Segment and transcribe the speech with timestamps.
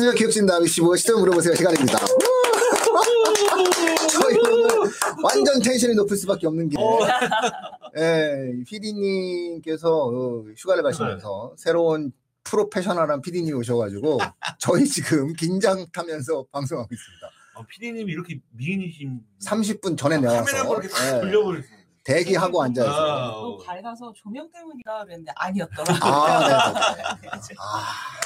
[0.00, 0.18] 안녕하세요.
[0.18, 1.98] 교육진담 15 시점 물어보세요 시간입니다.
[4.10, 4.90] 저희 오늘
[5.22, 6.78] 완전 텐션이 높을 수밖에 없는 게,
[7.98, 12.12] 예, PD님께서 어, 휴가를 가시면서 새로운
[12.44, 14.20] 프로페셔널한 PD님이 오셔가지고
[14.58, 17.30] 저희 지금 긴장 타면서 방송하고 있습니다.
[17.56, 23.12] 어, 피디님이 이렇게 미인이신 30분 전에 카메라 나와서 이렇게 탁 예, 돌려버리시는 대기하고 앉아있어요.
[23.12, 23.58] 아, 너무 어.
[23.58, 25.98] 밝아서 조명 때문이다 그랬는데 아니었더라고요.
[26.02, 27.28] 아, 네, 네, 네.
[27.60, 28.19] 아,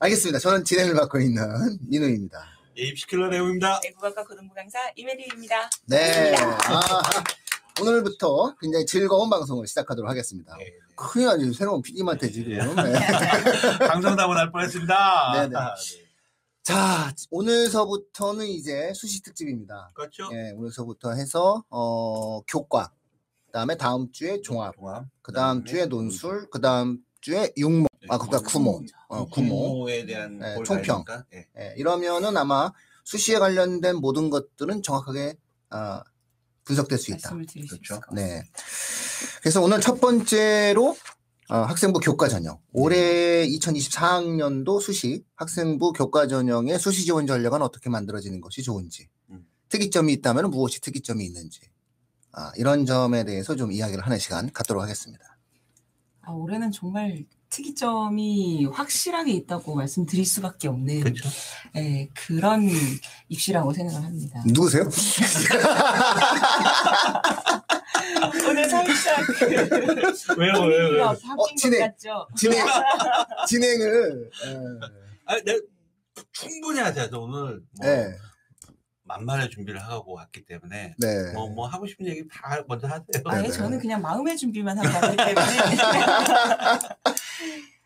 [0.00, 0.38] 알겠습니다.
[0.38, 2.38] 저는 진행을 맡고 있는 민우입니다.
[2.78, 3.80] 예, 입시킬러 내용입니다.
[3.96, 5.68] 국악과 고등부 강사 이메리입니다.
[5.86, 6.34] 네.
[6.36, 7.02] 아,
[7.80, 10.56] 오늘부터 굉장히 즐거운 방송을 시작하도록 하겠습니다.
[10.56, 11.52] 네, 큰일 나죠.
[11.52, 12.52] 새로운 PD님한테 지금.
[12.76, 12.92] 네.
[12.92, 12.98] 네.
[13.88, 15.32] 방송담을 할 뻔했습니다.
[15.48, 15.54] 네네.
[16.62, 19.90] 자, 오늘서부터는 이제 수시 특집입니다.
[19.94, 20.28] 그렇죠.
[20.32, 22.92] 예, 오늘서부터 해서, 어, 교과.
[23.46, 24.76] 그 다음에 다음 주에 종합.
[24.76, 25.06] 종합.
[25.22, 26.50] 그 다음 그다음에 주에 논술.
[26.50, 26.98] 그 다음
[27.28, 27.86] 주에 육모.
[28.08, 28.82] 아, 그 다음 구모.
[29.08, 29.72] 어, 구모.
[29.72, 31.04] 구모에 대한 네, 뭘 총평.
[31.34, 31.46] 예.
[31.58, 32.72] 예, 이러면은 아마
[33.04, 35.36] 수시에 관련된 모든 것들은 정확하게,
[35.68, 36.02] 아,
[36.64, 37.34] 분석될 수 있다.
[37.34, 37.94] 말씀을 드릴 수 그렇죠.
[37.94, 38.22] 있을 것 네.
[38.56, 39.40] 같습니다.
[39.42, 40.96] 그래서 오늘 첫 번째로
[41.50, 42.58] 어, 학생부 교과 전형.
[42.72, 49.46] 올해 2024학년도 수시 학생부 교과 전형의 수시 지원 전략은 어떻게 만들어지는 것이 좋은지, 음.
[49.68, 51.60] 특이점이 있다면 무엇이 특이점이 있는지,
[52.32, 55.27] 아, 이런 점에 대해서 좀 이야기를 하는 시간 갖도록 하겠습니다.
[56.28, 61.26] 아, 올해는 정말 특이점이 확실하게 있다고 말씀드릴 수밖에 없는 그렇죠.
[61.76, 62.68] 예, 그런
[63.30, 64.42] 입시라고 생각을 합니다.
[64.46, 64.82] 누구세요?
[68.46, 69.46] 오늘 살짝 그
[70.38, 71.04] 왜요, 왜요, 왜요?
[71.06, 71.80] 것 진행.
[71.80, 72.26] 같죠?
[72.36, 72.62] 진행,
[73.48, 74.56] 진행을, 예,
[75.24, 75.58] 아, 내가
[76.32, 77.08] 충분히 하자.
[77.08, 78.10] 저 오늘 뭐 예,
[79.08, 81.32] 만만의 준비를 하고 왔기 때문에 네.
[81.32, 83.04] 뭐, 뭐 하고 싶은 얘기 다 먼저 하세요.
[83.24, 83.48] 아예 네.
[83.50, 85.34] 저는 그냥 마음의 준비만 하고 왔기 때문에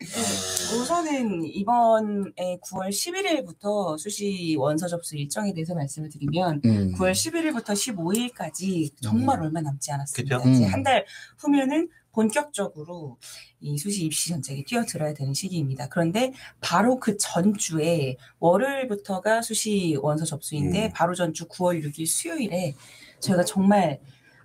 [0.03, 7.71] 어, 우선은 이번에 9월 11일부터 수시 원서 접수 일정에 대해서 말씀을 드리면 음, 9월 11일부터
[7.71, 9.43] 15일까지 정말 음.
[9.45, 10.37] 얼마 남지 않았습니다.
[10.39, 10.63] 음.
[10.65, 11.05] 한달
[11.37, 13.17] 후면은 본격적으로
[13.59, 15.89] 이 수시 입시 전쟁에 뛰어들어야 되는 시기입니다.
[15.89, 16.31] 그런데
[16.61, 20.91] 바로 그 전주에 월요일부터가 수시 원서 접수인데 음.
[20.93, 22.75] 바로 전주 9월 6일 수요일에
[23.19, 23.99] 저희가 정말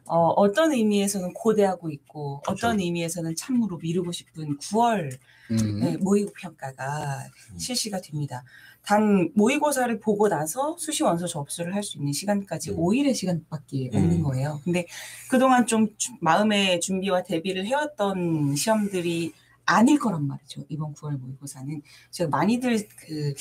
[0.06, 2.66] 어, 어떤 의미에서는 고대하고 있고 그렇죠.
[2.68, 5.18] 어떤 의미에서는 참으로 미루고 싶은 9월
[5.50, 7.58] 음, 네, 모의고 평가가 음.
[7.58, 8.42] 실시가 됩니다.
[8.84, 12.76] 단 모의고사를 보고 나서 수시 원서 접수를 할 수 있는 시간까지 음.
[12.76, 13.98] 5일의 시간밖에 음.
[13.98, 14.60] 없는 거예요.
[14.64, 14.86] 근데
[15.30, 19.32] 그동안 좀 주- 마음의 준비와 대비를 해왔던 시험들이
[19.66, 20.64] 아닐 거란 말이죠.
[20.70, 23.34] 이번 9월 모의고사는 제가 많이들 그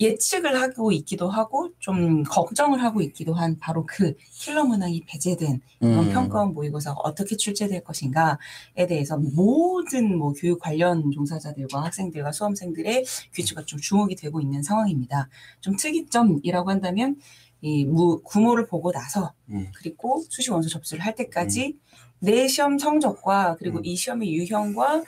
[0.00, 5.98] 예측을 하고 있기도 하고 좀 걱정을 하고 있기도 한 바로 그 킬러 문항이 배제된 이번
[5.98, 6.12] 음.
[6.12, 13.04] 평가원 모의고사가 어떻게 출제될 것인가에 대해서 모든 뭐 교육 관련 종사자들과 학생들과 수험생들의
[13.34, 15.28] 귀추가 좀 주목이 되고 있는 상황입니다.
[15.60, 17.16] 좀 특이점이라고 한다면
[17.62, 19.70] 이 무, 구모를 보고 나서 음.
[19.76, 21.78] 그리고 수시 원서 접수를 할 때까지
[22.18, 23.84] 내 시험 성적과 그리고 음.
[23.84, 25.04] 이 시험의 유형과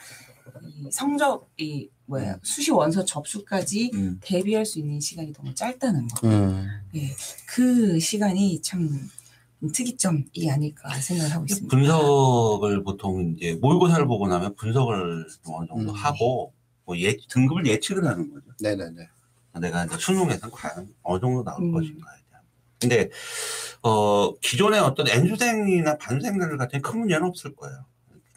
[0.62, 2.39] 이 성적 이 뭐야 음.
[2.43, 4.19] 수시 원서 접수까지 음.
[4.21, 6.27] 대비할 수 있는 시간이 너무 짧다는 거.
[6.27, 6.67] 음.
[6.97, 7.15] 예,
[7.47, 9.09] 그 시간이 참
[9.73, 11.77] 특이점이 아닐까 생각을 하고 있습니다.
[11.77, 15.95] 분석을 보통 이제 모의고사를 보고 나면 분석을 좀 어느 정도 음.
[15.95, 16.53] 하고
[16.85, 18.47] 뭐 예, 등급을 예측을 하는 거죠.
[18.61, 19.09] 네네네.
[19.61, 21.73] 내가 이제 수능에서는 과연 어느 정도 나올 음.
[21.73, 22.45] 것인가에 대한.
[22.81, 23.11] 근데
[23.83, 27.85] 어 기존의 어떤 N수생이나 반생들 같은 큰 문제는 없을 거예요.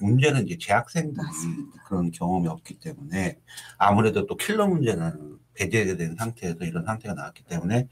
[0.01, 1.84] 문제는 이제 재학생들이 맞습니다.
[1.85, 3.38] 그런 경험이 없기 때문에
[3.78, 7.88] 아무래도 또 킬러 문제는 배제된 상태에서 이런 상태가 나왔기 때문에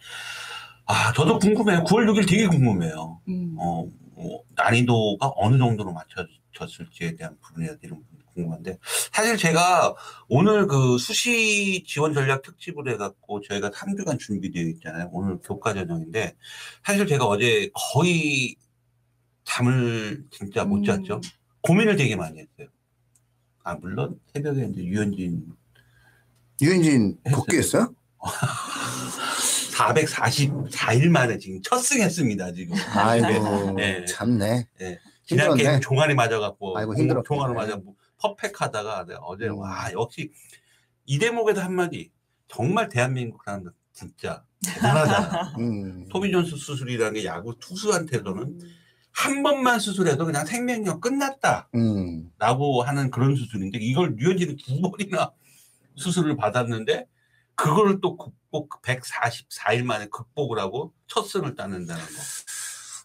[0.86, 1.84] 아 저도 궁금해요.
[1.84, 3.22] 9월 6일 되게 궁금해요.
[3.28, 3.56] 음.
[3.60, 8.02] 어, 뭐 난이도가 어느 정도로 맞춰졌을지에 대한 부분에 대한
[8.34, 8.78] 궁금한데
[9.12, 9.96] 사실 제가
[10.28, 15.10] 오늘 그 수시 지원 전략 특집을 해갖고 저희가 3주간 준비되어 있잖아요.
[15.12, 16.36] 오늘 교과 전형인데
[16.84, 18.56] 사실 제가 어제 거의
[19.44, 20.84] 잠을 진짜 못 음.
[20.84, 21.22] 잤죠.
[21.62, 22.68] 고민을 되게 많이 했어요.
[23.64, 25.54] 아 물론 새벽에 이제 유현진
[26.62, 27.36] 유현진 했어요.
[27.36, 27.94] 복귀했어요?
[29.80, 32.76] 444일 만에 지금 첫 승했습니다 지금.
[32.94, 34.04] 아이고, 네.
[34.06, 34.68] 참네.
[35.26, 35.64] 지난 힘들었네.
[35.64, 37.24] 게임 종아리 맞아갖고 아이고, 힘들었겠네.
[37.28, 39.60] 종아리 맞아 뭐 퍼펙하다가 내가 어제 음.
[39.60, 40.32] 와 역시
[41.06, 42.12] 이 대목에도 한마디
[42.48, 45.56] 정말 대한민국 사람들 진짜 대단하다.
[45.60, 46.08] 음.
[46.10, 48.60] 토미 존스 수술이라는 게 야구 투수한테서는
[49.20, 52.32] 한 번만 수술해도 그냥 생명력 끝났다라고 음.
[52.88, 55.34] 하는 그런 수술인데 이걸 류현진이 두 번이나
[55.96, 57.06] 수술을 받았는데
[57.56, 62.10] 그거를 또 극복 144일 만에 극복을 하고 첫 승을 따낸다는 거.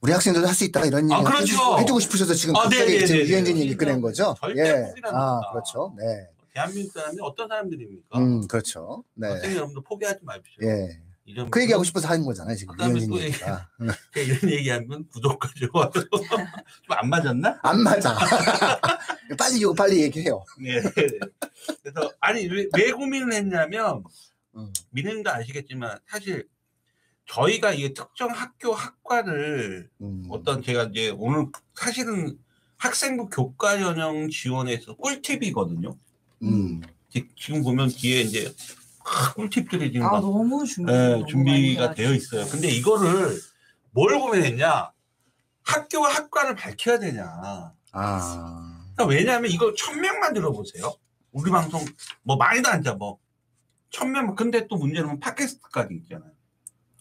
[0.02, 1.43] 우리 학생들도 할 수 있다 이런 얘기 아, 그렇죠.
[1.43, 3.60] 해주고, 해주고 싶으셔서 지금 아, 갑자기 네, 네, 지금 네, 유현진 네.
[3.62, 4.37] 얘기 꺼낸 거죠?
[4.40, 4.93] 절대 예.
[5.06, 5.40] 아.
[5.50, 5.93] 그렇죠.
[5.99, 6.28] 네.
[6.52, 8.19] 대한민국 사람이 어떤 사람들입니까?
[8.20, 9.02] 음, 그렇죠.
[9.14, 9.31] 네.
[9.31, 10.69] 학생 여러분들 포기하지 마십시오.
[10.69, 11.00] 예.
[11.26, 12.73] 이런 그 얘기하고 싶어서 하는 거잖아요, 지금.
[12.76, 13.69] 그다음에 이현진 또 얘기가.
[14.17, 15.91] 이런 얘기하면 구독과 좋아요
[16.87, 17.59] 좀안 맞았나?
[17.62, 18.15] 안 맞아.
[19.38, 20.44] 빨리 이거 빨리 얘기해요.
[20.61, 20.81] 네.
[20.81, 20.93] 네.
[21.82, 24.05] 그래서 아니 왜, 왜 고민을 했냐면
[24.56, 24.71] 음.
[24.91, 26.47] 민행도 아시겠지만 사실
[27.27, 30.27] 저희가 이게 특정 학교 학과를 음.
[30.31, 32.38] 어떤 제가 이제 오늘 사실은
[32.77, 35.97] 학생부 교과 전형 지원에서 꿀팁이거든요.
[36.43, 36.82] 음.
[37.09, 38.83] 지- 지금 보면 뒤에 이제 아,
[39.35, 42.47] 꿀팁들이 지금 아 막, 너무 준비 예, 너무 준비가 되어 있어요.
[42.49, 43.39] 근데 이거를
[43.91, 44.91] 뭘 고민했냐?
[45.62, 47.25] 학교와 학과를 밝혀야 되냐?
[47.93, 48.81] 아.
[48.95, 50.93] 그러니까 왜냐하면 이거 천 명만 들어보세요.
[51.33, 51.85] 우리 방송
[52.23, 53.19] 뭐 많이도 안 잡어.
[53.91, 54.35] 천 명.
[54.35, 56.31] 근데 또 문제는 뭐 팟캐스트까지 있잖아요.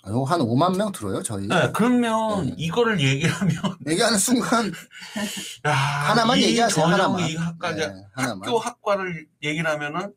[0.06, 1.48] 아, 이거 한 5만 명 들어요, 저희.
[1.48, 2.54] 네, 그러면 네.
[2.58, 3.56] 이거를 얘기하면
[3.88, 4.72] 얘기하는 순간
[5.66, 7.22] 야, 하나만 이 얘기하세요, 하나만.
[7.22, 8.42] 이 학과 네, 하나만.
[8.48, 10.14] 학교 학과를 얘기를 하면은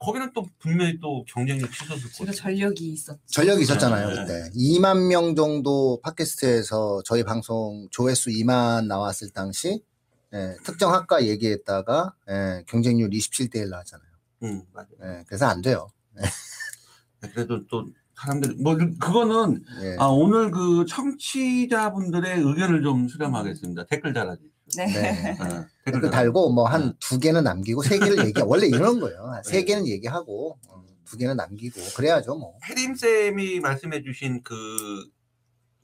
[0.00, 2.32] 거기는 또 분명히 또 경쟁력 치솟을 제가 거예요.
[2.32, 3.20] 전력이 있었죠.
[3.26, 4.14] 전력이 있었잖아요, 네.
[4.14, 4.50] 그때.
[4.56, 9.82] 2만 명 정도 팟캐스트에서 저희 방송 조회수 2만 나왔을 당시
[10.32, 14.08] 예, 특정 학과 얘기했다가 예, 경쟁률 27대 1 나왔잖아요.
[14.44, 14.88] 응, 맞아요.
[15.02, 15.88] 예, 그래서 안 돼요.
[17.20, 19.96] 그래도 또 사람들이 뭐 그거는 예.
[19.98, 23.84] 아, 오늘 그 청취자분들의 의견을 좀 수렴하겠습니다.
[23.84, 24.49] 댓글 달아주세요.
[24.76, 24.86] 네.
[24.86, 25.36] 네.
[25.86, 26.72] 네, 달아- 달고 뭐 네.
[26.72, 29.24] 한두 개는 남기고 세 개를 얘기 원래 이러는 거예요.
[29.32, 29.64] 한세 네.
[29.64, 32.54] 개는 얘기하고 어, 두 개는 남기고 그래야죠 뭐.
[32.68, 35.06] 혜림 쌤이 말씀해주신 그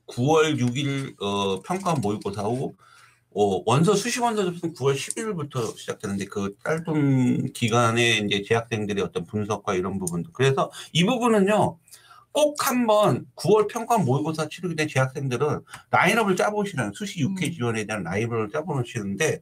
[0.08, 2.74] 9월 6일 어, 평가 모의고사 후
[3.38, 9.74] 어, 원서 수시 원서 접수는 9월 11일부터 시작되는데 그 짧은 기간에 이제 재학생들의 어떤 분석과
[9.74, 11.78] 이런 부분도 그래서 이 부분은요
[12.36, 17.52] 꼭 한번 9월 평가 모의고사 치르게 된 재학생들은 라인업을 짜보시라는 수시 6회 음.
[17.52, 19.40] 지원에 대한 라인업을 짜보시는데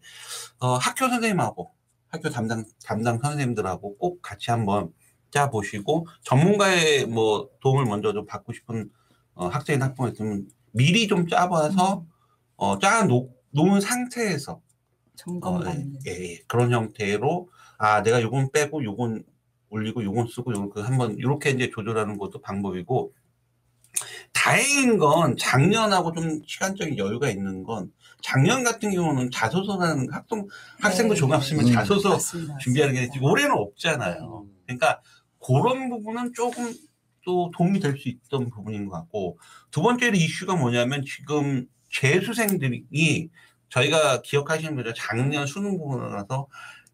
[0.60, 1.72] 어, 학교 선생님하고
[2.06, 4.92] 학교 담당 담당 선생님들하고 꼭 같이 한번
[5.32, 8.88] 짜 보시고 전문가의 뭐 도움을 먼저 좀 받고 싶은
[9.34, 12.06] 어, 학생인 학부모 있으면 미리 좀 짜봐서
[12.54, 15.98] 어, 짜 놓, 놓은 상태에서 어, 예, 점검받는.
[16.06, 16.38] 예, 예.
[16.46, 19.24] 그런 형태로 아 내가 요건 빼고 요건
[19.70, 23.12] 올리고 요건 쓰고 요건 그 한번 이렇게 이제 조절하는 것도 방법이고
[24.32, 30.46] 다행인 건 작년하고 좀 시간적인 여유가 있는 건 작년 같은 경우는 자소서라는 학생
[30.80, 31.20] 학생부 네.
[31.20, 31.72] 종합 쓰면 음.
[31.72, 32.58] 자소서 맞습니다.
[32.58, 34.46] 준비하는 게 있지 올해는 없잖아요.
[34.66, 35.00] 그러니까
[35.40, 36.72] 그런 부분은 조금
[37.24, 39.38] 또 도움이 될 수 있던 부분인 것 같고
[39.70, 43.30] 두 번째 이슈가 뭐냐면 지금 재수생들이
[43.70, 44.92] 저희가 기억하시는 거죠.
[44.94, 46.48] 작년 수능 보고 나서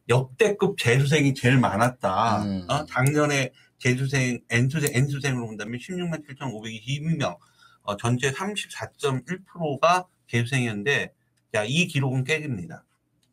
[0.09, 2.43] 역대급 재수생이 제일 많았다.
[2.43, 2.67] 음.
[2.69, 2.85] 어?
[2.87, 7.37] 작년에 재수생 N수생 N수생으로 본다면 16만 7,522명
[7.83, 11.13] 어, 전체 34.1%가 재수생이었는데
[11.53, 12.85] 자, 이 기록은 깨집니다.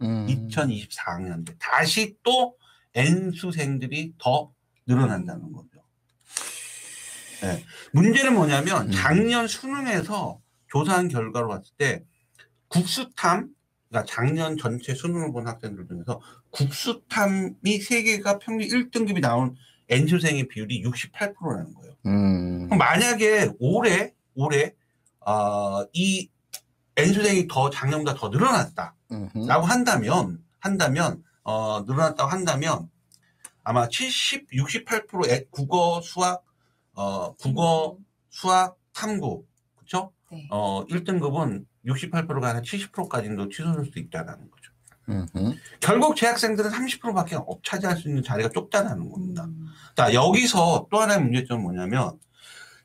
[0.02, 0.28] 음.
[0.28, 2.56] 2024학년대 다시 또
[2.94, 4.52] N수생들이 더
[4.86, 5.68] 늘어난다는 거죠.
[7.42, 7.64] 네.
[7.92, 8.92] 문제는 뭐냐면 음.
[8.92, 12.04] 작년 수능에서 조사한 결과로 봤을 때
[12.68, 13.50] 국수탐
[13.90, 16.20] 그러니까 작년 전체 수능을 본 학생들 중에서
[16.52, 19.56] 국수탐이 세계가 평균 1등급이 나온
[19.90, 21.94] N수생의 비율이 68%라는 거예요.
[22.08, 22.68] 음.
[22.70, 24.74] 만약에 올해 올해
[25.26, 26.30] 어, 이
[26.98, 28.96] N수생이 더 작년보다 더 늘어났다.
[29.12, 29.46] 음흠.
[29.48, 32.90] 라고 한다면 한다면 어 늘어났다고 한다면
[33.64, 36.44] 아마 70, 68% 애- 국어, 수학,
[36.94, 37.98] 어 국어,
[38.30, 39.46] 수학, 탐구
[39.76, 40.12] 그렇죠?
[40.32, 40.48] 네.
[40.50, 44.72] 어 1등급은 68%가 아니라 70%까지도 취소될 수 있다라는 거죠.
[45.10, 45.54] 음흠.
[45.80, 49.46] 결국 재학생들은 30%밖에 없 차지할 수 있는 자리가 좁다라는 겁니다.
[49.46, 49.68] 음.
[49.96, 52.20] 자, 여기서 또 하나의 문제점은 뭐냐면,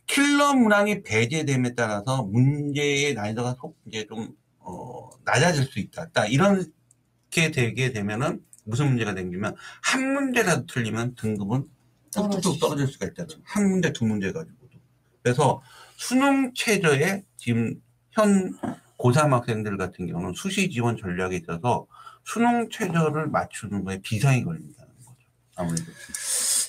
[0.07, 4.29] 킬러 문항이 배제됨에 따라서 문제의 난이도가 속, 이제 좀,
[4.61, 6.11] 어, 낮아질 수 있다.
[6.11, 11.67] 딱 이렇게 되게 되면은 무슨 문제가 생기면, 한 문제라도 틀리면 등급은
[12.13, 12.61] 뚝뚝뚝.
[12.61, 13.35] 떨어질 수가 있다는.
[13.43, 14.79] 한 문제, 두 문제 가지고도.
[15.23, 15.61] 그래서
[16.07, 17.81] 수능 최저의 지금
[18.11, 18.53] 현
[18.99, 21.87] 고3 학생들 같은 경우는 수시 지원 전략에 있어서
[22.25, 25.17] 수능 최저를 맞추는 거에 비상이 걸린다는 거죠.
[25.57, 25.85] 아무래도.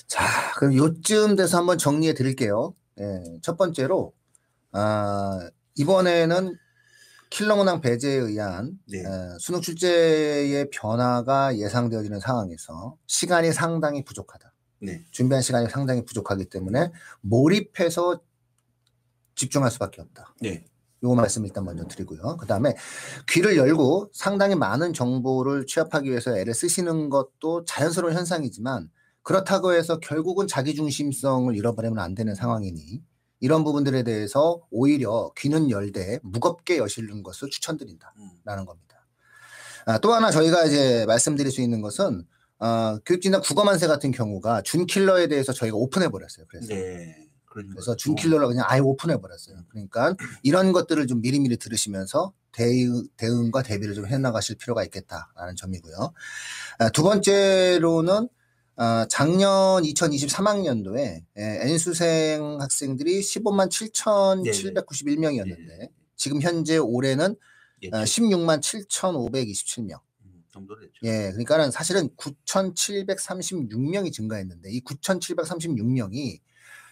[0.06, 0.24] 자,
[0.56, 2.74] 그럼 요쯤 돼서 한번 정리해 드릴게요.
[3.00, 3.04] 예,
[3.42, 4.12] 첫 번째로,
[4.70, 6.56] 아, 이번에는
[7.30, 9.00] 킬러 문항 배제에 의한 네.
[9.00, 9.04] 에,
[9.40, 14.52] 수능 출제의 변화가 예상되어지는 상황에서 시간이 상당히 부족하다.
[14.82, 15.02] 네.
[15.10, 18.20] 준비한 시간이 상당히 부족하기 때문에 몰입해서
[19.34, 20.34] 집중할 수밖에 없다.
[20.40, 20.64] 네.
[21.02, 22.38] 요거 말씀 일단 먼저 드리고요.
[22.38, 22.74] 그 다음에
[23.28, 28.90] 귀를 열고 상당히 많은 정보를 취합하기 위해서 애를 쓰시는 것도 자연스러운 현상이지만
[29.22, 33.02] 그렇다고 해서 결국은 자기중심성을 잃어버리면 안 되는 상황이니
[33.40, 38.64] 이런 부분들에 대해서 오히려 귀는 열되 무겁게 여시는 것을 추천드린다라는 음.
[38.64, 39.06] 겁니다.
[39.86, 42.26] 아, 또 하나 저희가 이제 말씀드릴 수 있는 것은
[42.58, 46.46] 어, 교육진단 국어만세 같은 경우가 준킬러에 대해서 저희가 오픈해 버렸어요.
[46.48, 47.23] 그래서 네.
[47.54, 47.96] 그래서.
[47.96, 49.56] 준킬러를 그냥 아예 오픈해 버렸어요.
[49.68, 56.12] 그러니까 이런 것들을 좀 미리미리 들으시면서 대응, 대응과 대비를 좀 해나가실 필요가 있겠다라는 점이고요.
[56.78, 58.28] 아, 두 번째로는
[58.76, 65.90] 아, 작년 2023학년도에 N수생 학생들이 15만 7,791명이었는데 네.
[66.16, 67.36] 지금 현재 올해는
[67.82, 70.00] 예, 아, 16만 7,527명.
[70.24, 70.44] 음.
[71.04, 76.40] 예, 그러니까는 사실은 9,736명이 증가했는데 이 9,736명이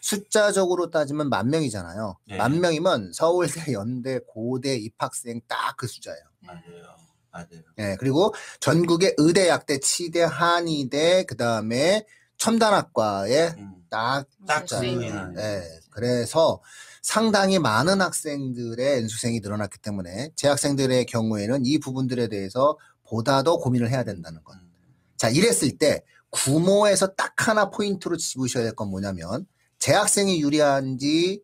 [0.02, 2.18] 숫자적으로 따지면 만 명이잖아요.
[2.26, 2.36] 네.
[2.36, 6.20] 만 명이면 서울대, 연대, 고대 입학생 딱 그 숫자예요.
[6.40, 6.96] 맞아요.
[7.30, 7.62] 맞아요.
[7.78, 12.04] 예, 그리고 전국의 의대, 약대, 치대, 한의대, 그 다음에
[12.36, 13.72] 첨단학과에 음.
[13.88, 15.32] 딱 딱 숫자예요.
[15.38, 16.60] 예, 그래서
[17.00, 24.02] 상당히 많은 학생들의 N수생이 늘어났기 때문에 재학생들의 경우에는 이 부분들에 대해서 보다 더 고민을 해야
[24.04, 24.54] 된다는 것.
[24.54, 24.70] 음.
[25.16, 29.46] 자, 이랬을 때 구모에서 딱 하나 포인트로 집으셔야 될 건 뭐냐면
[29.82, 31.42] 재학생이 유리한지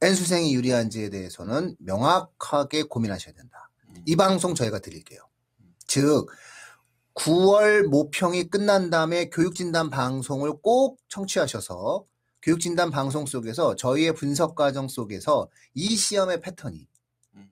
[0.00, 3.70] N수생이 유리한지에 대해서는 명확하게 고민하셔야 된다.
[3.86, 4.02] 음.
[4.04, 5.20] 이 방송 저희가 드릴게요.
[5.86, 6.26] 즉
[7.14, 12.04] 9월 모평이 끝난 다음에 교육진단 방송을 꼭 청취하셔서
[12.42, 16.88] 교육진단 방송 속에서 저희의 분석 과정 속에서 이 시험의 패턴이
[17.36, 17.48] 음.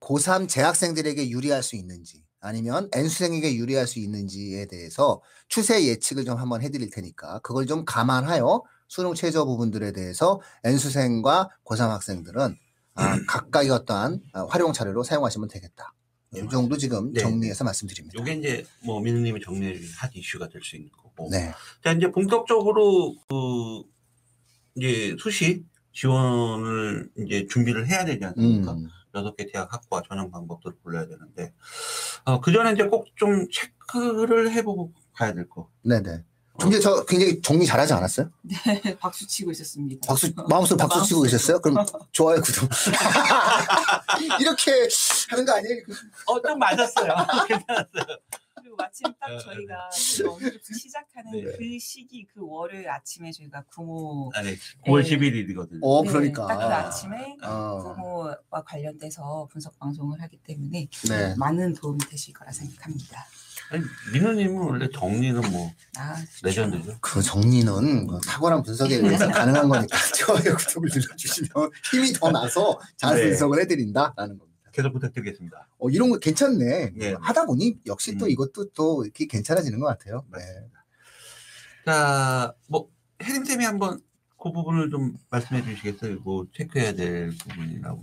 [0.00, 6.60] 고3 재학생들에게 유리할 수 있는지 아니면 N수생에게 유리할 수 있는지에 대해서 추세 예측을 좀 한번
[6.60, 12.56] 해드릴 테니까 그걸 좀 감안하여 수능 최저 부분들에 대해서 N수생과 고3 학생들은
[12.96, 15.94] 아, 각각의 어떠한 아, 활용 차례로 사용하시면 되겠다.
[16.32, 18.18] 네, 이 정도 지금 네, 정리해서 말씀드립니다.
[18.18, 21.28] 요게 이제 뭐 민우님이 정리한 이슈가 될 수 있는 거고.
[21.30, 21.52] 네.
[21.84, 23.82] 자 이제 본격적으로 그
[24.74, 28.72] 이제 수시 지원을 이제 준비를 해야 되지 않습니까?
[28.72, 28.88] 음.
[29.14, 31.52] 여섯 개 대학 학과 전형 방법들을 골라야 되는데
[32.24, 35.68] 어, 그 전에 이제 꼭 좀 체크를 해보고 가야 될 거.
[35.84, 36.24] 네네.
[36.58, 38.30] 근데 저 굉장히 정리 잘하지 않았어요?
[39.00, 40.06] 박수 치고 있었습니다.
[40.06, 41.60] 박수 마음속으로 박수 치고 계셨어요?
[41.60, 42.68] 그럼 좋아요 구독.
[44.40, 44.88] 이렇게
[45.30, 45.82] 하는 거 아니에요?
[46.26, 47.14] 어, 좀 맞았어요.
[47.48, 48.04] 괜찮았어요.
[48.60, 49.88] 그리고 마침 딱 네, 저희가
[50.30, 51.42] 언제부터 시작하는 네.
[51.56, 55.16] 그 시기 그 월요일 아침에 저희가 구모 9월 네.
[55.16, 55.78] 11일이거든요.
[55.82, 56.46] 어 네, 그러니까.
[56.46, 61.34] 딱그 아침에 어, 구모와 관련돼서 분석 방송을 하기 때문에 네.
[61.36, 63.26] 많은 도움이 되실 거라 생각합니다.
[63.70, 66.98] 아니, 민우님은 원래 정리는 뭐 아, 레전드죠.
[67.00, 73.16] 그 정리는 그 탁월한 분석에 의해서 가능한 거니까 좋아요 구독을 눌러주시면 힘이 더 나서 잘
[73.16, 73.28] 네.
[73.28, 74.70] 분석을 해드린다라는 겁니다.
[74.72, 75.68] 계속 부탁드리겠습니다.
[75.78, 76.92] 어, 이런 거 괜찮네.
[76.96, 77.14] 네.
[77.20, 78.30] 하다 보니 역시 또 음.
[78.30, 80.24] 이것도 또 이렇게 괜찮아지는 것 같아요.
[80.32, 80.40] 네.
[81.86, 82.88] 자, 뭐
[83.22, 84.00] 혜림쌤이 한번
[84.42, 86.20] 그 부분을 좀 말씀해 주시겠어요?
[86.20, 88.02] 뭐 체크해야 될 부분이라고.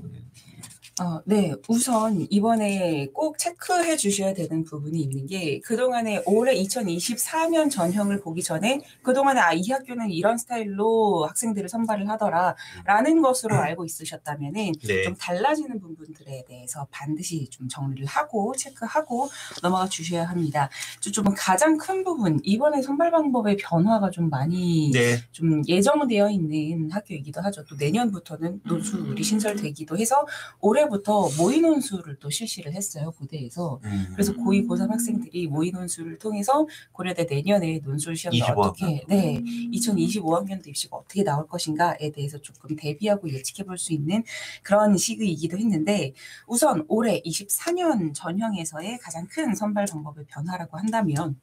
[0.99, 8.19] 어, 네, 우선 이번에 꼭 체크해 주셔야 되는 부분이 있는 게 그동안에 올해 2024년 전형을
[8.21, 15.03] 보기 전에 그동안에 아, 이 학교는 이런 스타일로 학생들을 선발을 하더라라는 것으로 알고 있으셨다면은 네.
[15.03, 19.29] 좀 달라지는 부분들에 대해서 반드시 좀 정리를 하고 체크하고
[19.61, 20.67] 넘어가 주셔야 합니다.
[20.99, 25.17] 좀- 좀 가장 큰 부분 이번에 선발 방법의 변화가 좀 많이 네.
[25.31, 27.63] 좀 예정되어 있는 학교이기도 하죠.
[27.65, 30.25] 또 내년부터는 논술이 신설되기도 해서
[30.59, 33.79] 올해 부터 모의 논술을 또 실시를 했어요 고대에서.
[33.83, 34.07] 음.
[34.11, 39.03] 그래서 고2, 고3 학생들이 모의 논술을 통해서 고려대 내년에 논술 시험이 25 어떻게.
[39.07, 39.41] 네,
[39.71, 44.23] 2025학년도 입시가 어떻게 나올 것인가에 대해서 조금 대비하고 예측해 볼 수 있는
[44.63, 46.13] 그런 시기이기도 했는데
[46.47, 51.39] 우선 올해 24년 전형에서의 가장 큰 선발 방법의 변화라고 한다면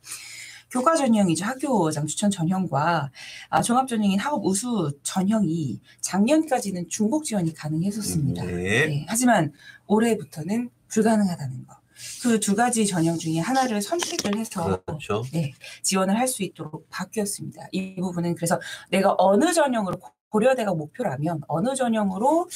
[0.75, 1.45] 교과 전형이죠.
[1.45, 3.13] 학교장 추천 전형과
[3.49, 8.45] 아, 종합 전형인 학업 우수 전형이 작년까지는 중복 지원이 가능했었습니다.
[8.45, 8.53] 네.
[8.87, 9.53] 네, 하지만
[9.87, 11.77] 올해부터는 불가능하다는 거.
[12.23, 15.23] 그 두 가지 전형 중에 하나를 선택을 해서 그렇죠.
[15.83, 17.69] 지원을 할 수 있도록 바뀌었습니다.
[17.71, 22.49] 이 부분은 그래서 내가 어느 전형으로 고- 고려대가 목표라면 어느 전형으로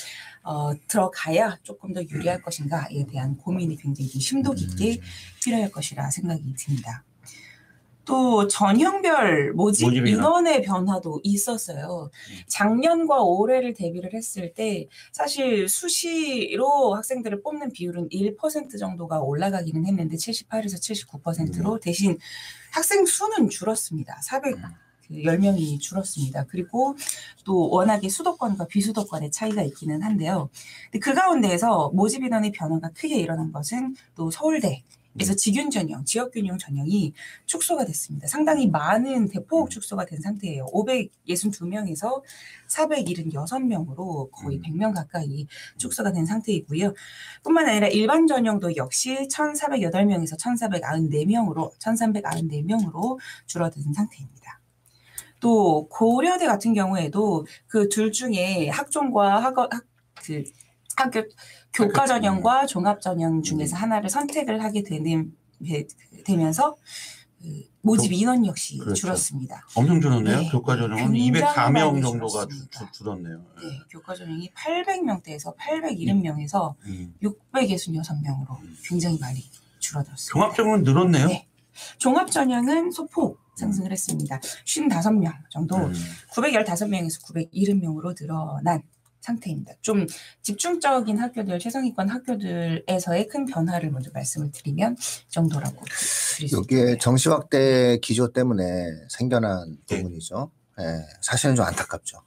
[0.43, 5.01] 어, 들어가야 조금 더 유리할 것인가에 대한 고민이 굉장히 좀 심도 깊게 음.
[5.45, 7.05] 필요할 것이라 생각이 듭니다.
[8.09, 10.09] 또 전형별 모집 모집 인원.
[10.09, 12.11] 인원의 변화도 있었어요.
[12.47, 20.81] 작년과 올해를 대비를 했을 때 사실 수시로 학생들을 뽑는 비율은 1% 정도가 올라가기는 했는데 78에서
[21.23, 22.17] 79%로 대신
[22.73, 24.19] 학생 수는 줄었습니다.
[24.23, 24.63] 400 음.
[25.07, 26.45] 그 10명이 줄었습니다.
[26.49, 26.97] 그리고
[27.45, 30.49] 또 워낙에 수도권과 비수도권의 차이가 있기는 한데요.
[30.91, 34.83] 근데 그 가운데에서 모집 인원의 변화가 크게 일어난 것은 또 서울대
[35.19, 37.13] 그래서 직윤 전형, 지역균형 전형이
[37.47, 38.29] 축소가 됐습니다.
[38.29, 40.67] 상당히 많은 대폭 축소가 된 상태예요.
[40.67, 42.23] 562명에서
[42.69, 44.63] 476명으로 거의 음.
[44.63, 45.47] 100명 가까이
[45.77, 46.95] 축소가 된 상태이고요.
[47.43, 54.61] 뿐만 아니라 일반 전형도 역시 1,408명에서 1,494명으로 1,394명으로 줄어든 상태입니다.
[55.41, 59.85] 또 고려대 같은 경우에도 그 둘 중에 학종과 학원 학,
[60.25, 60.45] 그
[60.97, 61.23] 학교
[61.79, 65.33] 교과 전형과 종합 전형 중에서 하나를 선택을 하게 되는
[66.25, 66.77] 되면서
[67.41, 69.01] 그 모집 인원 역시 그렇죠.
[69.03, 69.65] 줄었습니다.
[69.77, 70.41] 엄청 줄었네요.
[70.41, 70.49] 네.
[70.51, 72.69] 교과 전형은 굉장히 204명 많이 정도가 주.
[72.69, 73.39] 주, 줄었네요.
[73.39, 77.15] 네, 교과 전형이 800명대에서 870명에서 음.
[77.23, 80.33] 666명으로 굉장히 많이 줄어들었습니다.
[80.33, 81.27] 종합 전형은 늘었네요.
[81.29, 81.47] 네.
[81.99, 84.41] 종합 전형은 소폭 상승을 했습니다.
[84.41, 85.93] 55명 정도 음.
[86.33, 88.83] 915명에서 970명으로 늘어난
[89.21, 89.73] 상태입니다.
[89.81, 90.07] 좀
[90.43, 95.85] 집중적인 학교들, 최상위권 학교들에서의 큰 변화를 먼저 말씀을 드리면 이 정도라고
[96.37, 96.99] 드릴 수 이게.
[96.99, 98.65] 정시 확대 기조 때문에
[99.09, 100.03] 생겨난 네.
[100.03, 100.51] 부분이죠.
[100.81, 100.85] 예,
[101.21, 102.23] 사실은 좀 안타깝죠.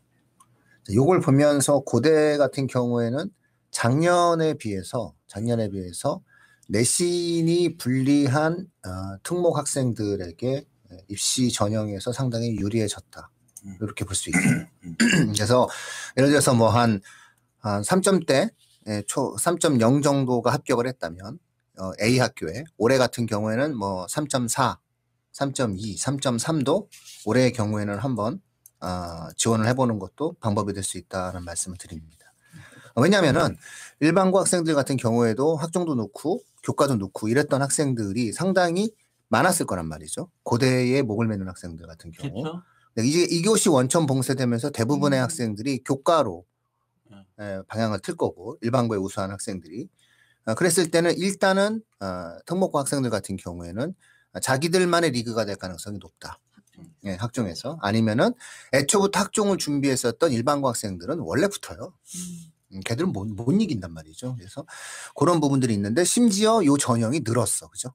[0.90, 3.30] 이걸 보면서 고대 같은 경우에는
[3.72, 6.22] 작년에 비해서 작년에 비해서
[6.68, 10.66] 내신이 불리한 어, 특목 학생들에게
[11.08, 13.30] 입시 전형에서 상당히 유리해졌다.
[13.66, 13.78] 음.
[13.82, 14.66] 이렇게 볼 수 있어요.
[14.84, 14.96] 음.
[15.36, 15.68] 그래서
[16.18, 17.02] 예를 들어서 뭐 한
[17.60, 18.50] 한 3점대
[18.88, 21.38] 예, 초3.0 정도가 합격을 했다면
[21.80, 24.78] 어, A 학교에 올해 같은 경우에는 뭐 3.4,
[25.34, 26.88] 3.2, 3.3도
[27.26, 28.42] 올해의 경우에는 한번
[28.80, 32.34] 아, 지원을 해보는 것도 방법이 될 수 있다는 말씀을 드립니다.
[32.96, 33.58] 왜냐하면은
[34.00, 38.92] 일반고 학생들 같은 경우에도 학종도 넣고 교과도 넣고 이랬던 학생들이 상당히
[39.30, 40.30] 많았을 거란 말이죠.
[40.44, 42.42] 고대에 목을 매는 학생들 같은 경우.
[42.42, 42.64] 그렇죠.
[42.96, 45.24] 네, 이제 이것이 원천 봉쇄되면서 대부분의 음.
[45.24, 46.46] 학생들이 교과로
[47.12, 47.24] 음.
[47.40, 49.88] 에, 방향을 틀 거고 일반고에 우수한 학생들이
[50.46, 53.94] 어, 그랬을 때는 일단은 어, 특목고 학생들 같은 경우에는
[54.42, 56.40] 자기들만의 리그가 될 가능성이 높다.
[57.04, 58.34] 예, 학종에서 아니면은
[58.74, 61.94] 애초부터 학종을 준비했었던 일반고 학생들은 원래 붙어요.
[62.16, 64.36] 음, 음, 걔들은 못, 못 이긴단 말이죠.
[64.36, 64.66] 그래서
[65.16, 67.68] 그런 부분들이 있는데 심지어 요 전형이 늘었어.
[67.70, 67.94] 그죠?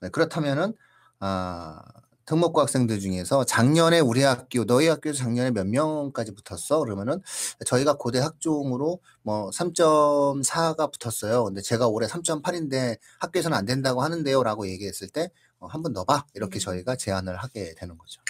[0.00, 0.74] 네, 그렇다면은,
[1.18, 1.82] 아,
[2.28, 6.80] 특목고 학생들 중에서 작년에 우리 학교, 너희 학교에서 작년에 몇 명까지 붙었어?
[6.80, 7.22] 그러면은
[7.64, 11.44] 저희가 고대 학종으로 뭐 3.4가 붙었어요.
[11.44, 14.42] 근데 제가 올해 3.8인데 학교에서는 안 된다고 하는데요.
[14.42, 16.26] 라고 얘기했을 때 어, 한번 넣어봐.
[16.34, 16.60] 이렇게 음.
[16.60, 18.20] 저희가 제안을 하게 되는 거죠.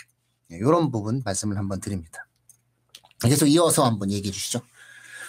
[0.48, 2.28] 이런 부분 말씀을 한번 드립니다.
[3.20, 4.60] 그래서 이어서 한번 얘기해 주시죠.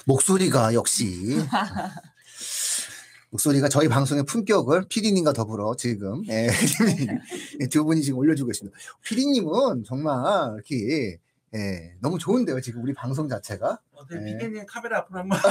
[0.05, 1.39] 목소리가 역시
[3.31, 6.47] 목소리가 저희 방송의 품격을 피디님과 더불어 지금 예,
[7.69, 8.77] 두 분이 지금 올려주고 있습니다.
[9.03, 11.19] 피디님은 정말 이렇게
[11.55, 12.59] 예, 너무 좋은데요.
[12.61, 14.37] 지금 우리 방송 자체가 어, 그 네.
[14.37, 15.39] 피디님 카메라 앞으로 한번.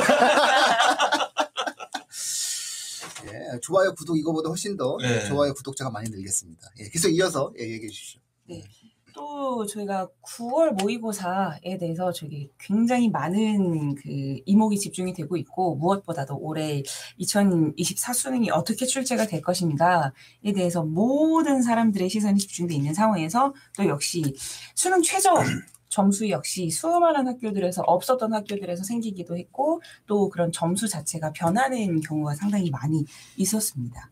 [3.26, 5.24] 예, 좋아요 구독 이거보다 훨씬 더 네.
[5.26, 6.70] 좋아요 구독자가 많이 늘겠습니다.
[6.80, 8.20] 예, 그래서 이어서 예, 얘기해 주시죠.
[9.18, 16.84] 또 저희가 9월 모의고사에 대해서 저기 굉장히 많은 그 이목이 집중이 되고 있고 무엇보다도 올해
[17.16, 20.12] 2024 수능이 어떻게 출제가 될 것인가에
[20.54, 24.22] 대해서 모든 사람들의 시선이 집중돼 있는 상황에서 또 역시
[24.76, 25.34] 수능 최저
[25.88, 32.70] 점수 역시 수많은 학교들에서 없었던 학교들에서 생기기도 했고 또 그런 점수 자체가 변하는 경우가 상당히
[32.70, 33.04] 많이
[33.36, 34.10] 있었습니다.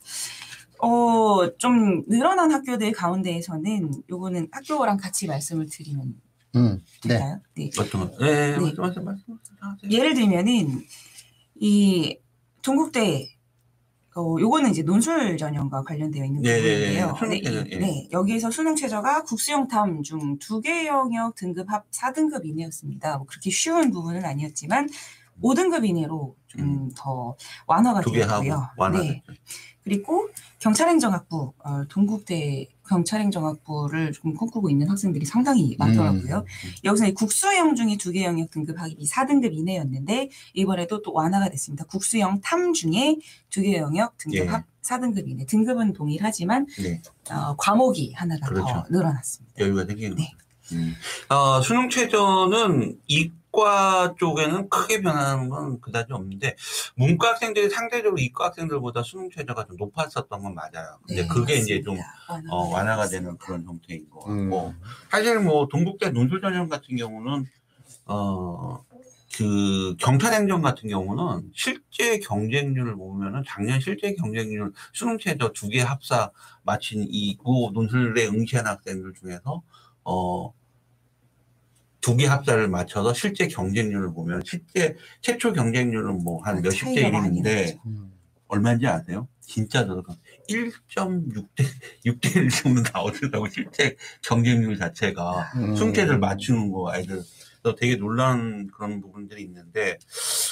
[0.80, 6.14] 어, 좀 늘어난 학교들 가운데에서는 요거는 학교랑 같이 말씀을 드리면
[6.56, 7.08] 음, 네.
[7.08, 7.40] 될까요?
[7.54, 7.70] 네.
[7.78, 8.18] 어떤 거?
[8.24, 8.72] 네, 네.
[8.76, 9.38] 말씀, 말씀.
[9.90, 10.82] 예를 들면은
[11.56, 12.18] 이
[12.62, 13.28] 동국대
[14.16, 16.42] 어, 요거는 이제 논술 전형과 관련되어 있는.
[16.42, 17.14] 부분인데요.
[17.18, 17.76] 수능 네, 최저, 예.
[17.78, 23.18] 네, 여기에서 수능 최저가 국수영탐 중 두 개 영역 등급 합 4등급 이내였습니다.
[23.18, 24.88] 뭐 그렇게 쉬운 부분은 아니었지만
[25.42, 26.90] 5등급 이내로 좀 음.
[26.96, 27.36] 더
[27.66, 28.68] 완화가 두개 하고 되었고요.
[28.78, 29.02] 완화.
[29.02, 29.22] 네.
[29.90, 36.38] 그리고 경찰행정학부, 어, 동국대 경찰행정학부를 좀 꿈꾸고 있는 학생들이 상당히 많더라고요.
[36.38, 36.70] 음.
[36.82, 41.84] 여기서 이 국수형 중에 두 개 영역 등급 학입이 4등급 이내였는데 이번에도 또 완화가 됐습니다.
[41.84, 43.16] 국수형 탐 중에
[43.48, 44.46] 두 개 영역 등급 예.
[44.48, 45.46] 합 4등급 이내.
[45.46, 48.66] 등급은 동일하지만 네, 어, 과목이 하나가 그렇죠.
[48.66, 49.54] 더 늘어났습니다.
[49.60, 50.32] 여유가 생기는 네.
[50.72, 50.94] 음.
[51.28, 56.56] 어, 수능 최저는 이 과 쪽에는 크게 변하는 건 그다지 없는데
[56.94, 60.98] 문과 학생들이 상대적으로 이과 학생들보다 수능 최저가 좀 높았었던 건 맞아요.
[61.06, 61.96] 근데 네, 그게 이제 좀
[62.28, 62.54] 맞습니다.
[62.54, 63.06] 어, 완화가.
[63.08, 64.50] 되는 그런 형태인 것 음.
[64.50, 64.74] 같고
[65.10, 67.46] 사실 뭐 동국대 논술 전형 같은 경우는
[68.06, 68.84] 어.
[69.36, 76.30] 그 경찰행정 같은 경우는 실제 경쟁률을 보면은 작년 실제 경쟁률 수능 최저 두 개 합사
[76.62, 79.62] 마친 이고 논술에 응시한 학생들 중에서
[80.04, 80.52] 어
[82.06, 87.18] 두 개 합사를 맞춰서 실제 경쟁률을 보면 실제 최초 경쟁률은 뭐한 아, 몇십 대 차이가
[87.20, 87.78] 많이 1인데 나죠.
[87.86, 88.12] 음.
[88.46, 89.26] 얼마인지 아세요?
[89.40, 90.14] 진짜 들어가
[90.48, 91.64] 1.6대
[92.06, 95.74] 6대 1 정도 나오더라고 실제 경쟁률 자체가 음.
[95.74, 97.24] 수능체제를 맞추는 거 아이들
[97.80, 99.98] 되게 놀란 그런 부분들이 있는데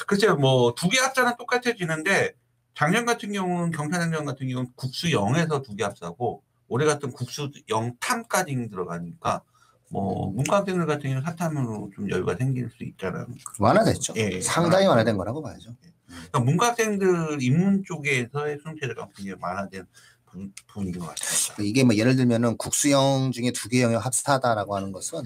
[0.09, 2.33] 글쎄요 뭐 두 개 합자는 똑같아지는데
[2.75, 7.95] 작년 같은 경우는 경찰행정 같은 경우는 국수 0에서 두 개 합사고 올해 같은 국수 0
[8.01, 9.43] 탐까지 들어가니까
[9.91, 13.27] 뭐 문과학생들 같은 경우는 사탐으로 좀 여유가 생길 수 있다라는
[13.59, 14.15] 완화됐죠.
[14.17, 14.41] 예, 예.
[14.41, 15.71] 상당히 완화된 거라고 봐야죠.
[16.07, 19.87] 그러니까 문과학생들 입문 쪽에서의 수능체제가 굉장히 완화된
[20.27, 21.63] 부- 부분인 것 같습니다.
[21.63, 25.23] 이게 뭐 예를 들면은 국수형 중에 두 개 영역 합사다라고 하는 것은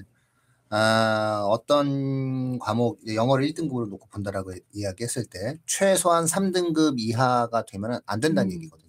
[0.70, 8.50] 아, 어떤 과목 영어를 1등급으로 놓고 본다라고 이야기했을 때 최소한 3등급 이하가 되면은 안 된다는
[8.50, 8.54] 음.
[8.56, 8.88] 얘기거든요.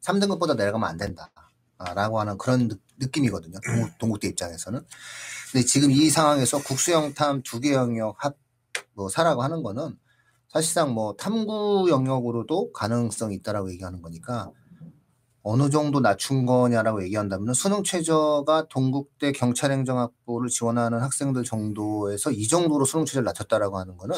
[0.00, 1.30] 3등급보다 내려가면 안 된다.
[1.76, 3.58] 아, 라고 하는 그런 느, 느낌이거든요.
[3.64, 4.80] 동국, 동국 대 입장에서는.
[5.52, 8.36] 근데 지금 이 상황에서 국수형 탐두 개 영역 합,
[8.94, 9.96] 뭐, 사라고 하는 거는
[10.48, 14.52] 사실상 뭐 탐구 영역으로도 가능성이 있다라고 얘기하는 거니까
[15.42, 23.04] 어느 정도 낮춘 거냐라고 얘기한다면 수능 최저가 동국대 경찰행정학부를 지원하는 학생들 정도에서 이 정도로 수능
[23.04, 24.16] 최저를 낮췄다라고 하는 거는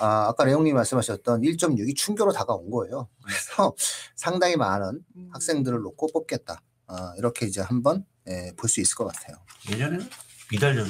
[0.00, 3.08] 아, 아까 레옹님 말씀하셨던 1.6이 충교로 다가온 거예요.
[3.24, 3.74] 그래서
[4.16, 5.28] 상당히 많은 음.
[5.32, 6.60] 학생들을 놓고 뽑겠다.
[6.86, 9.36] 아, 이렇게 이제 한번 예, 볼 수 있을 것 같아요.
[9.70, 10.08] 예전에는
[10.50, 10.86] 미달전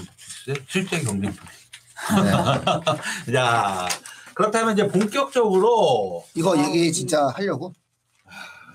[0.69, 1.37] 실제 경쟁 네.
[3.33, 3.89] 자
[4.35, 6.93] 그렇다면 이제 본격적으로 이거 아, 얘기 음.
[6.93, 7.73] 진짜 하려고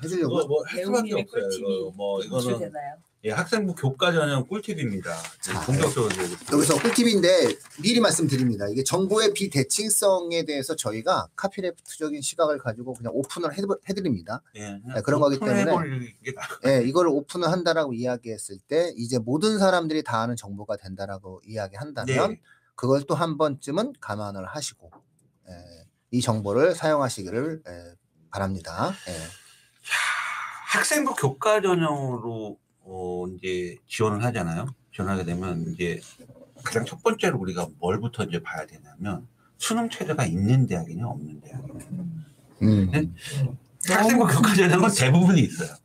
[0.04, 0.40] 해주려고.
[0.40, 1.50] 이거 뭐할 수밖에 배우님의 없어요.
[1.52, 2.96] 이거 뭐 이거는 노출되나요?
[3.24, 5.12] 예, 학생부 교과 전형 꿀팁입니다.
[5.42, 6.14] 자, 본격적으로
[6.54, 8.68] 여기서 꿀팁인데 미리 말씀드립니다.
[8.70, 14.44] 이게 정보의 비대칭성에 대해서 저희가 카피레프트적인 시각을 가지고 그냥 오픈을 해- 해드 립니다.
[14.56, 15.66] 예, 네, 그런 거기 때문에
[16.68, 22.42] 예, 이걸 오픈을 한다라고 이야기했을 때 이제 모든 사람들이 다 아는 정보가 된다라고 이야기한다면 네.
[22.76, 24.92] 그걸 또 한 번쯤은 감안을 하시고
[25.50, 25.54] 예,
[26.12, 27.94] 이 정보를 사용하시기를 예,
[28.30, 28.94] 바랍니다.
[29.10, 29.14] 예.
[29.14, 34.74] 자, 학생부 교과 전형으로 어, 이제 지원을 하잖아요.
[34.94, 36.00] 지원하게 되면 이제
[36.64, 41.86] 가장 첫 번째로 우리가 뭘부터 이제 봐야 되냐면 수능 체제가 있는 대학이냐 없는 대학이냐.
[42.64, 42.92] 음.
[42.92, 43.10] 네?
[43.90, 45.76] 학생부 교과 전형은 대부분이 있어요.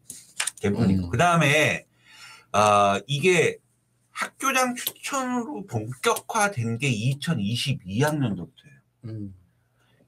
[0.60, 1.10] 대부분이 있고 음.
[1.10, 1.86] 그 다음에
[2.52, 3.58] 아 이게
[4.10, 8.46] 학교장 추천으로 본격화된 게 2022학년도부터예요.
[9.06, 9.34] 음.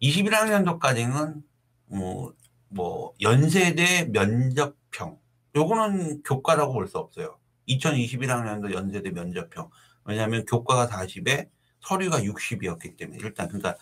[0.01, 1.43] 21학년도까지는
[1.87, 2.35] 뭐,
[2.69, 5.19] 뭐 연세대 면접평
[5.57, 7.39] 요거는 교과라고 볼 수 없어요.
[7.69, 9.71] 2021학년도 연세대 면접평
[10.05, 11.49] 왜냐하면 교과가 40에
[11.81, 13.77] 서류가 60이었기 때문에 일단 그러니까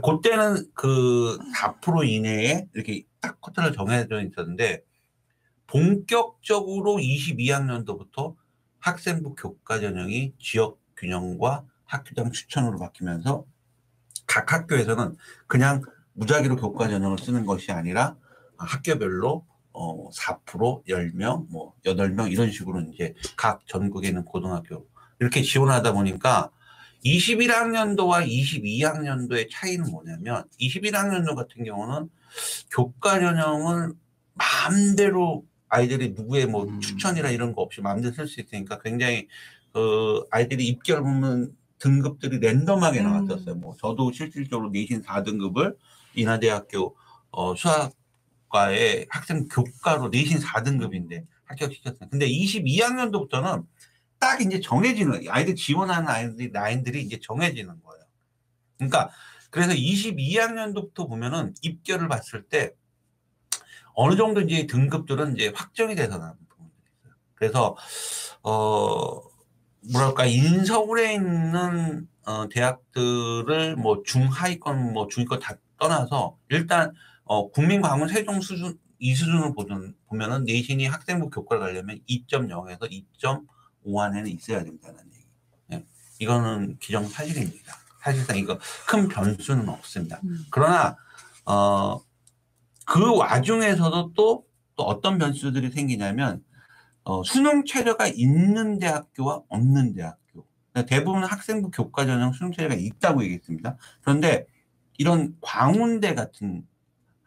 [0.00, 4.82] 그때는 그 4% 이내에 이렇게 딱 커트를 정해져 있었는데
[5.66, 8.34] 본격적으로 22학년도부터
[8.80, 13.44] 학생부 교과 전형이 지역 균형과 학교장 추천으로 바뀌면서
[14.26, 15.82] 각 학교에서는 그냥
[16.14, 18.16] 무작위로 교과 전형을 쓰는 것이 아니라
[18.56, 19.46] 학교별로
[19.78, 24.88] 어, 4% 10명, 뭐 8명 이런 식으로 이제 각 전국에 있는 고등학교
[25.20, 26.50] 이렇게 지원하다 보니까
[27.04, 32.10] 21학년도와 22학년도의 차이는 뭐냐면 21학년도 같은 경우는
[32.72, 33.92] 교과 전형을
[34.34, 36.80] 마음대로 아이들이 누구의 뭐 음.
[36.80, 39.28] 추천이나 이런 거 없이 마음대로 쓸 수 있으니까 굉장히
[39.72, 43.04] 그 아이들이 입결 보면 등급들이 랜덤하게 음.
[43.04, 43.54] 나왔었어요.
[43.54, 45.76] 뭐 저도 실질적으로 내신 4등급을
[46.14, 46.96] 인하대학교
[47.30, 47.92] 어, 수학
[48.48, 52.08] 과의 학생 교과로 내신 4등급인데 합격시켰어요.
[52.10, 53.64] 근데 22학년도부터는
[54.18, 58.04] 딱 이제 정해지는 아이들 지원하는 아이들이 라인들이 이제 정해지는 거예요.
[58.76, 59.10] 그러니까
[59.50, 62.72] 그래서 22학년도부터 보면은 입결을 봤을 때
[63.94, 67.14] 어느 정도 이제 등급들은 이제 확정이 돼서 나는 부분들이 있어요.
[67.34, 67.76] 그래서
[68.42, 69.20] 어
[69.92, 76.92] 뭐랄까 인서울에 있는 어 대학들을 뭐 중하위권 뭐 중위권 다 떠나서 일단
[77.28, 83.98] 어 국민 과문 세종 수준 이 수준을 보면 보면은 내신이 학생부 교과를 가려면 2.0에서 2.5
[84.00, 85.26] 안에는 있어야 된다는 얘기.
[85.72, 85.84] 예.
[86.18, 87.74] 이거는 기정 사실입니다.
[88.00, 90.20] 사실상 이거 큰 변수는 없습니다.
[90.24, 90.46] 음.
[90.50, 90.96] 그러나
[91.44, 92.00] 어,
[92.86, 96.42] 그 와중에서도 또, 또 어떤 변수들이 생기냐면
[97.04, 100.46] 어, 수능 체제가 있는 대학교와 없는 대학교.
[100.72, 103.76] 그러니까 대부분 학생부 교과 전형 수능 체제가 있다고 얘기했습니다.
[104.00, 104.46] 그런데
[104.96, 106.66] 이런 광운대 같은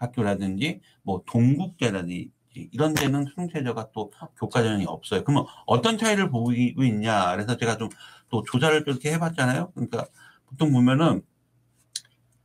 [0.02, 5.24] 학교라든지 뭐 동국대라든지 이런 데는 수능 체제가 또 교과 전형이 없어요.
[5.24, 7.32] 그러면 어떤 차이를 보이고 있냐?
[7.36, 7.90] 그래서 제가 좀
[8.30, 9.72] 또 조사를 이렇게 해봤잖아요.
[9.74, 10.06] 그러니까
[10.46, 11.22] 보통 보면은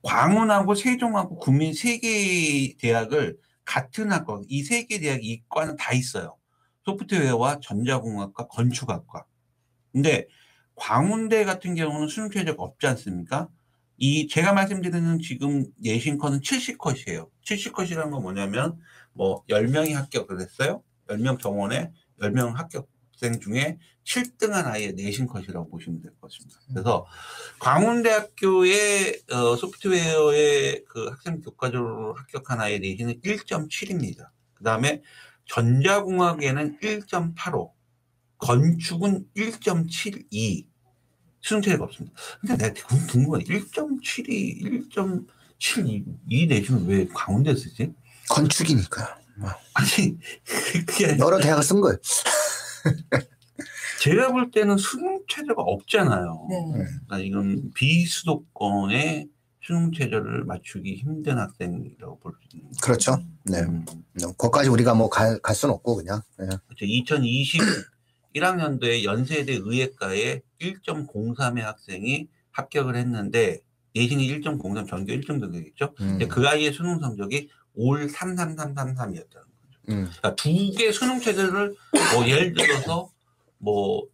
[0.03, 6.37] 광운하고 세종하고 국민 세개 대학을 같은 학과, 이 세 개 대학 이과는 다 있어요.
[6.85, 9.27] 소프트웨어와 전자공학과, 건축학과.
[9.93, 10.27] 근데
[10.77, 13.49] 광운대 같은 경우는 수능 최저가 없지 않습니까?
[13.99, 17.31] 이 제가 말씀드리는 지금 내신컷은 70컷이에요.
[17.45, 18.79] 70컷이라는 건 뭐냐면
[19.13, 20.83] 뭐 10명이 합격을 했어요.
[21.09, 26.61] 10명 정원에 10명 합격생 중에 7등한 아이의 내신 컷이라고 보시면 될것 같습니다.
[26.69, 27.07] 그래서
[27.61, 34.29] 광운대학교의 어, 소프트웨어의 그 학생 교과적으로 합격한 아이의 내신은 1.7입니다.
[34.55, 35.03] 그 다음에
[35.47, 37.73] 전자공학에는 1.85,
[38.39, 40.67] 건축은 1.72,
[41.47, 42.17] 수능체가 없습니다.
[42.41, 43.45] 근데 내가 궁- 궁금해.
[43.45, 44.91] 1.72,
[45.59, 47.95] 1.72 내신은 왜 강원대 쓰지?
[48.29, 49.19] 건축이니까.
[49.75, 50.19] 아니,
[50.87, 51.97] 그게 아니라 여러 대학을 쓴 거예요.
[54.01, 56.47] 제가 볼 때는 수능 체제가 없잖아요.
[56.51, 56.85] 네.
[57.07, 59.29] 그러니까 이건 비수도권의
[59.63, 62.81] 수능 체제를 맞추기 힘든 학생이라고 볼 수 있는 거죠.
[62.83, 63.19] 그렇죠.
[63.45, 63.61] 네.
[63.61, 63.85] 음,
[64.39, 66.21] 거기까지 우리가 뭐 갈 갈 수는 없고 그냥.
[66.39, 66.47] 네.
[66.47, 66.85] 그렇죠.
[68.35, 73.61] 2021학년도에 연세대 의예과에 1.03의 학생이 합격을 했는데
[73.95, 75.95] 내신이 1.03 전교 1등 되겠죠.
[76.01, 76.07] 음.
[76.19, 79.81] 근데 그 아이의 수능 성적이 올 33333이었다는 거죠.
[79.89, 80.05] 음.
[80.19, 81.75] 그러니까 두 개 수능 체제를
[82.15, 83.11] 뭐 예를 들어서
[83.59, 84.07] 뭐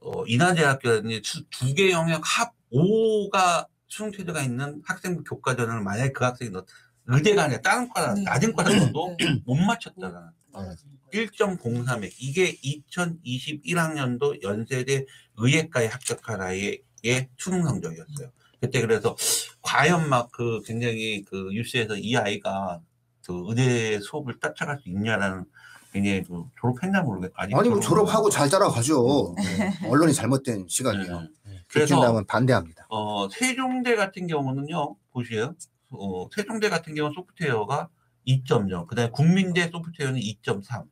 [0.00, 6.50] 어, 인하대학교라든지 두 개 영역 합 5가 수능 체제가 있는 학생부 교과전을 만약에 그 학생이
[6.50, 6.64] 넣
[7.06, 8.22] 의대가 아니라 다른 과나 네.
[8.22, 9.40] 낮은 과를 넣어도 네.
[9.46, 10.12] 못 맞췄다는
[10.52, 10.74] 맞아요.
[11.12, 18.30] 1.03에 이게 2021학년도 연세대 의예과에 합격한 아이의 수능 성적이었어요.
[18.60, 19.16] 그때 그래서
[19.62, 22.80] 과연 막 그 굉장히 그 뉴스에서 이 아이가
[23.26, 25.44] 그 의대 수업을 따라갈 수 있냐라는
[25.92, 29.34] 굉장히 그 졸업했나 모르겠 아직 아니 뭐 졸업하고 잘 따라가죠.
[29.36, 29.72] 네.
[29.88, 31.20] 언론이 잘못된 시각이에요.
[31.44, 31.62] 네.
[31.68, 32.86] 그래서 국진당은 반대합니다.
[32.88, 35.54] 어, 세종대 같은 경우는요, 보시에요.
[35.90, 37.88] 어, 세종대 같은 경우는 소프트웨어가
[38.26, 40.84] 2.0, 그 다음에 국민대 소프트웨어는 2.3,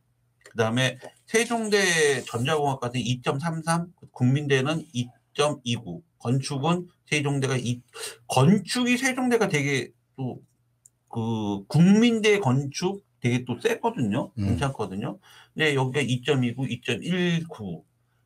[0.56, 4.86] 그 다음에 세종대 전자공학 같은 2.33, 국민대는
[5.36, 7.82] 2.29, 건축은 세종대가 2,
[8.26, 10.40] 건축이 세종대가 되게 또,
[11.10, 14.32] 그, 국민대 건축 되게 또 세거든요.
[14.38, 14.46] 음.
[14.46, 15.18] 괜찮거든요.
[15.52, 17.82] 근데 여기가 2.29, 2.19.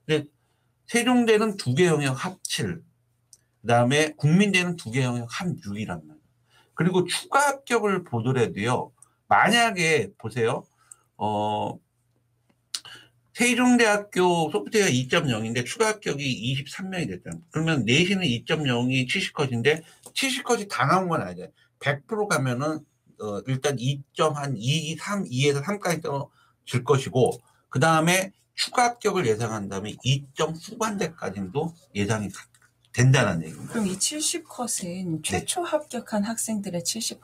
[0.06, 0.28] 근데
[0.86, 2.80] 세종대는 두 개 영역 합 7.
[3.60, 6.20] 그 다음에 국민대는 두 개 영역 합 6이란 말이에요.
[6.74, 8.92] 그리고 추가 합격을 보더라도요.
[9.26, 10.62] 만약에 보세요.
[11.16, 11.76] 어,
[13.34, 17.42] 세종대학교 소프트웨어 2.0인데 추가 합격이 23명이 됐잖아요.
[17.50, 19.82] 그러면 내신은 2.0이 70컷인데
[20.14, 21.48] 70컷이 다 나온 건 아니에요.
[21.80, 22.80] 100% 가면은
[23.20, 27.32] 어, 일단 2.2, 3, 2에서 3까지 떨어질 것이고
[27.68, 32.44] 그 다음에 추가 합격을 예상한다면 2점 후반대까지도 예상이 가-
[32.92, 33.72] 된다는 얘기입니다.
[33.72, 37.20] 그럼 이 70컷은 최초 합격한 학생들의 70%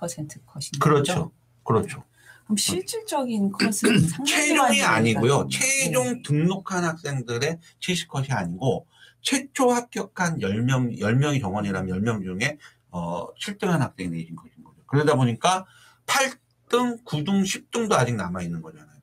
[0.46, 0.78] 컷인 거죠?
[0.80, 1.32] 그렇죠.
[1.64, 2.04] 그렇죠.
[2.46, 3.72] 그럼 실질적인 컷은
[4.08, 5.48] 상당히 최종이 아니고요.
[5.50, 8.86] 최종 등록한 학생들의 70컷이 아니고
[9.20, 12.58] 최초 합격한 10명, 10명이 정원이라면 10명 중에
[12.90, 14.76] 어, 7등한 학생이 내신 것인 거죠.
[14.86, 15.66] 그러다 보니까
[16.06, 18.96] 8등, 9등, 10등도 아직 남아있는 거잖아요.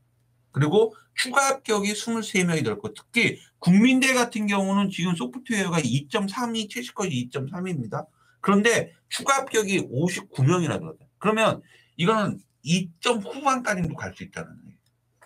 [0.51, 8.05] 그리고 추가 합격이 23명이 들었고 특히 국민대 같은 경우는 지금 소프트웨어가 2.3이 70컷이 2.3입니다.
[8.39, 11.07] 그런데 추가 합격이 59명이나 들었어요.
[11.17, 11.61] 그러면
[11.97, 14.77] 이거는 2점 후반까지도 갈 수 있다는 얘기예요.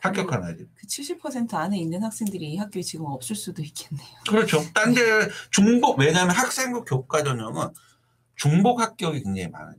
[0.02, 0.68] 합격한 아이들.
[0.80, 4.08] 그70% 안에 있는 학생들이 이 학교에 지금 없을 수도 있겠네요.
[4.30, 4.62] 그렇죠.
[4.74, 5.02] 딴데
[5.52, 7.70] 중복 왜냐하면 학생부 교과 전형은
[8.36, 9.76] 중복 합격이 굉장히 많아요.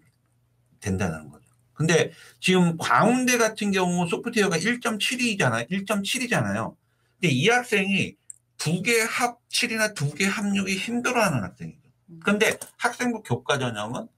[0.80, 1.46] 된다는 거죠.
[1.72, 5.70] 근데 지금 광운대 같은 경우 소프트웨어가 1.7이잖아요.
[5.70, 6.74] 1.7이잖아요.
[7.20, 8.16] 근데 이 학생이
[8.58, 11.88] 두 개 합 7이나 두 개 합 6이 힘들어하는 학생이죠.
[12.24, 14.08] 근데 학생부 교과 전형은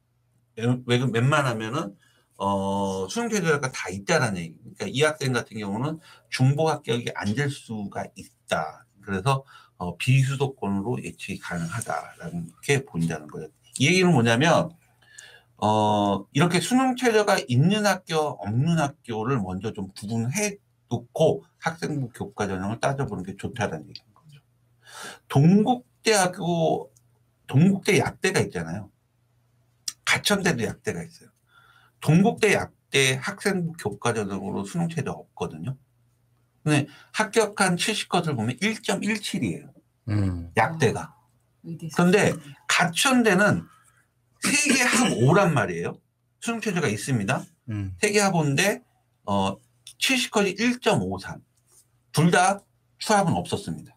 [0.87, 1.94] 왜 웬만하면은
[2.42, 4.57] 어, 수능 최저가 다 있다라는 얘기.
[4.59, 6.00] 그러니까 이 학생 같은 경우는
[6.31, 8.87] 중복 합격이 안 될 수가 있다.
[9.03, 9.44] 그래서
[9.76, 13.48] 어, 비수도권으로 예측이 가능하다라는 게 보인다는 거예요.
[13.79, 14.70] 이 얘기는 뭐냐면
[15.59, 20.57] 어, 이렇게 수능 최저가 있는 학교, 없는 학교를 먼저 좀 구분해
[20.88, 24.40] 놓고 학생부 교과 전형을 따져보는 게 좋다는 얘기인 거죠.
[25.29, 26.90] 동국대하고
[27.46, 28.90] 동국대 약대가 있잖아요.
[30.07, 31.29] 가천대도 약대가 있어요.
[32.00, 35.76] 동국대 약대 학생부 교과 전형으로 수능 최저 없거든요.
[36.62, 39.72] 근데 합격한 70것을 보면 1.17이에요.
[40.08, 40.50] 음.
[40.56, 41.14] 약대가.
[41.96, 42.32] 근데
[42.68, 43.64] 가천대는
[44.42, 45.98] 세계 합 5란 말이에요.
[46.40, 47.44] 수능 최저가 있습니다.
[47.70, 47.96] 음.
[48.00, 48.82] 세계 합5인데
[49.24, 49.56] 어
[49.98, 51.40] 70컷이 1.53.
[52.12, 52.60] 둘 다
[52.98, 53.94] 추합은 없었습니다.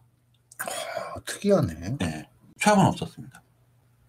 [0.58, 1.96] 아, 특이하네.
[1.98, 2.28] 네.
[2.58, 3.42] 추합은 없었습니다.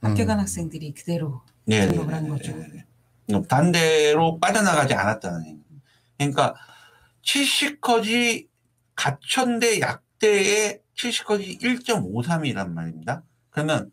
[0.02, 0.42] 합격한 음.
[0.42, 2.54] 학생들이 그대로 네, 등록을 한 거죠.
[3.48, 5.60] 반대로 빠져나가지 않았다는 얘기.
[6.18, 6.56] 그러니까
[7.24, 8.48] 70컷이
[8.96, 13.24] 가천대 약대의 70컷이 1.53이란 말입니다.
[13.50, 13.92] 그러면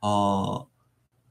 [0.00, 0.66] 어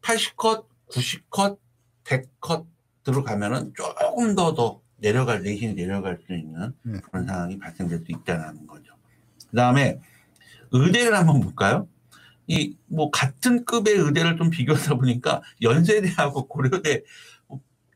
[0.02, 1.60] 80컷 90컷,
[2.04, 2.66] 100컷
[3.04, 7.02] 들어가면은 조금 더더 내려갈 내신이 내려갈 수 있는 음.
[7.02, 8.94] 그런 상황이 발생될 수 있다는 거죠.
[9.50, 10.00] 그 다음에
[10.72, 11.88] 의대를 한번 볼까요?
[12.48, 17.04] 이 뭐 같은 급의 의대를 좀 비교하다 보니까 연세대하고 고려대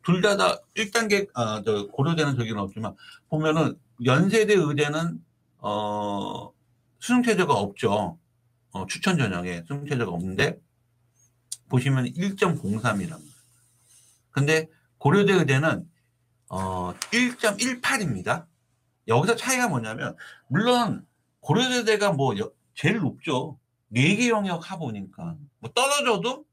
[0.04, 2.96] 둘 다 다 1단계 아 저 고려대는 저기는 없지만
[3.30, 5.24] 보면은 연세대 의대는
[5.60, 6.52] 어
[7.00, 8.18] 수능 체제가 없죠.
[8.72, 10.60] 어, 추천 전형에 수능 체제가 없는데
[11.70, 13.34] 보시면 1.03이랍니다.
[14.32, 15.90] 근데 고려대 의대는
[16.50, 18.46] 어 1.18입니다.
[19.08, 20.16] 여기서 차이가 뭐냐면
[20.48, 21.06] 물론
[21.40, 23.60] 고려대가 뭐 여- 제일 높죠.
[23.94, 26.46] 4개 영역 하보니까 뭐 떨어져도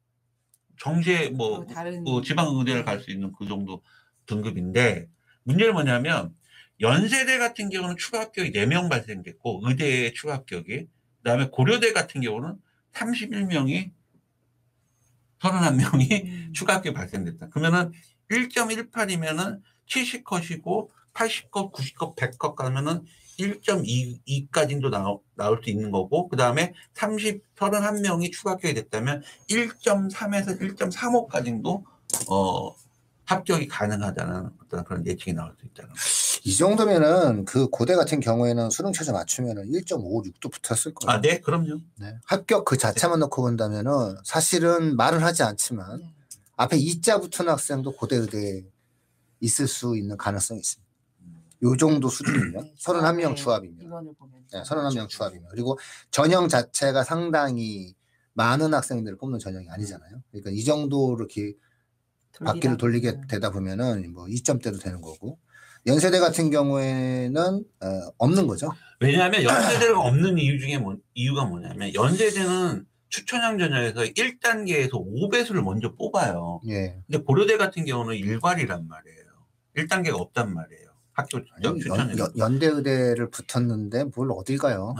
[0.80, 3.82] 정시에 뭐또 다른 그 지방 의대를 갈 수 있는 그 정도
[4.26, 5.08] 등급인데
[5.44, 6.34] 문제는 뭐냐면
[6.80, 10.88] 연세대 같은 경우는 추가 합격이 4명 발생됐고 의대에 추가 합격이
[11.18, 12.56] 그다음에 고려대 같은 경우는
[12.92, 13.90] 31명이
[15.40, 16.52] 31명이 음.
[16.54, 17.50] 추가 합격이 발생됐다.
[17.50, 17.92] 그러면은
[18.30, 23.04] 1.18이면은 70컷이고 80컷, 90컷, 100컷 가면은
[23.40, 31.82] 1.2까지도 나오, 나올 수 있는 거고 그 다음에 30 31명이 추가 합격이 됐다면 1.3에서 1.35까지도
[32.28, 32.74] 어
[33.24, 36.02] 합격이 가능하다는 어떤 그런 예측이 나올 수 있다는 거죠.
[36.42, 41.18] 이 정도면은 그 고대 같은 경우에는 수능 최저 맞추면은 1.56도 붙었을 거예요.
[41.18, 41.78] 아, 네, 그럼요.
[41.98, 42.16] 네.
[42.24, 46.14] 합격 그 자체만 놓고 본다면은 사실은 말은 하지 않지만 네.
[46.56, 48.64] 앞에 이자 붙은 학생도 고대 의대에
[49.40, 50.89] 있을 수 있는 가능성이 있습니다.
[51.62, 54.14] 요 정도 수준이면 네, 31명 조합의 추합이면
[54.52, 55.78] 네, 31명 추합이면 그리고
[56.10, 57.94] 전형 자체가 상당히
[58.32, 60.22] 많은 학생들을 뽑는 전형이 아니잖아요.
[60.30, 61.54] 그러니까 이 정도 이렇게
[62.44, 63.26] 바퀴를 돌리게 보면.
[63.26, 65.38] 되다 보면은 뭐 2점대도 되는 거고
[65.86, 67.86] 연세대 같은 경우에는 어,
[68.18, 68.70] 없는 거죠.
[69.00, 76.60] 왜냐하면 연세대가 없는 이유 중에 뭐, 이유가 뭐냐면 연세대는 추천형 전형에서 1단계에서 5배수를 먼저 뽑아요.
[76.68, 77.02] 예.
[77.06, 79.20] 근데 고려대 같은 경우는 일괄이란 말이에요.
[79.76, 80.89] 1단계가 없단 말이에요.
[81.12, 81.38] 학교.
[81.64, 81.78] 연,
[82.18, 84.94] 연, 연대 의대를 붙었는데 뭘 어딜 가요?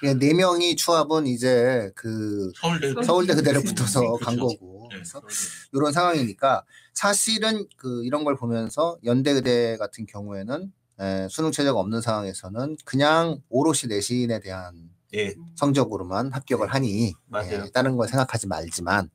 [0.00, 4.24] 그냥 네 명이 추합은 이제 그 서울대 서울대 그대로 붙어서 그렇죠.
[4.24, 5.34] 간 거고 네, 그래서 서울대.
[5.72, 6.64] 이런 상황이니까
[6.94, 13.40] 사실은 그 이런 걸 보면서 연대 의대 같은 경우에는 에, 수능 체제가 없는 상황에서는 그냥
[13.48, 17.64] 오롯이 내신에 대한 예, 성적으로만 합격을 하니 맞아요.
[17.66, 19.10] 예, 다른 걸 생각하지 말지만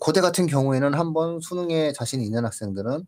[0.00, 3.06] 고대 같은 경우에는 한번 수능에 자신이 있는 학생들은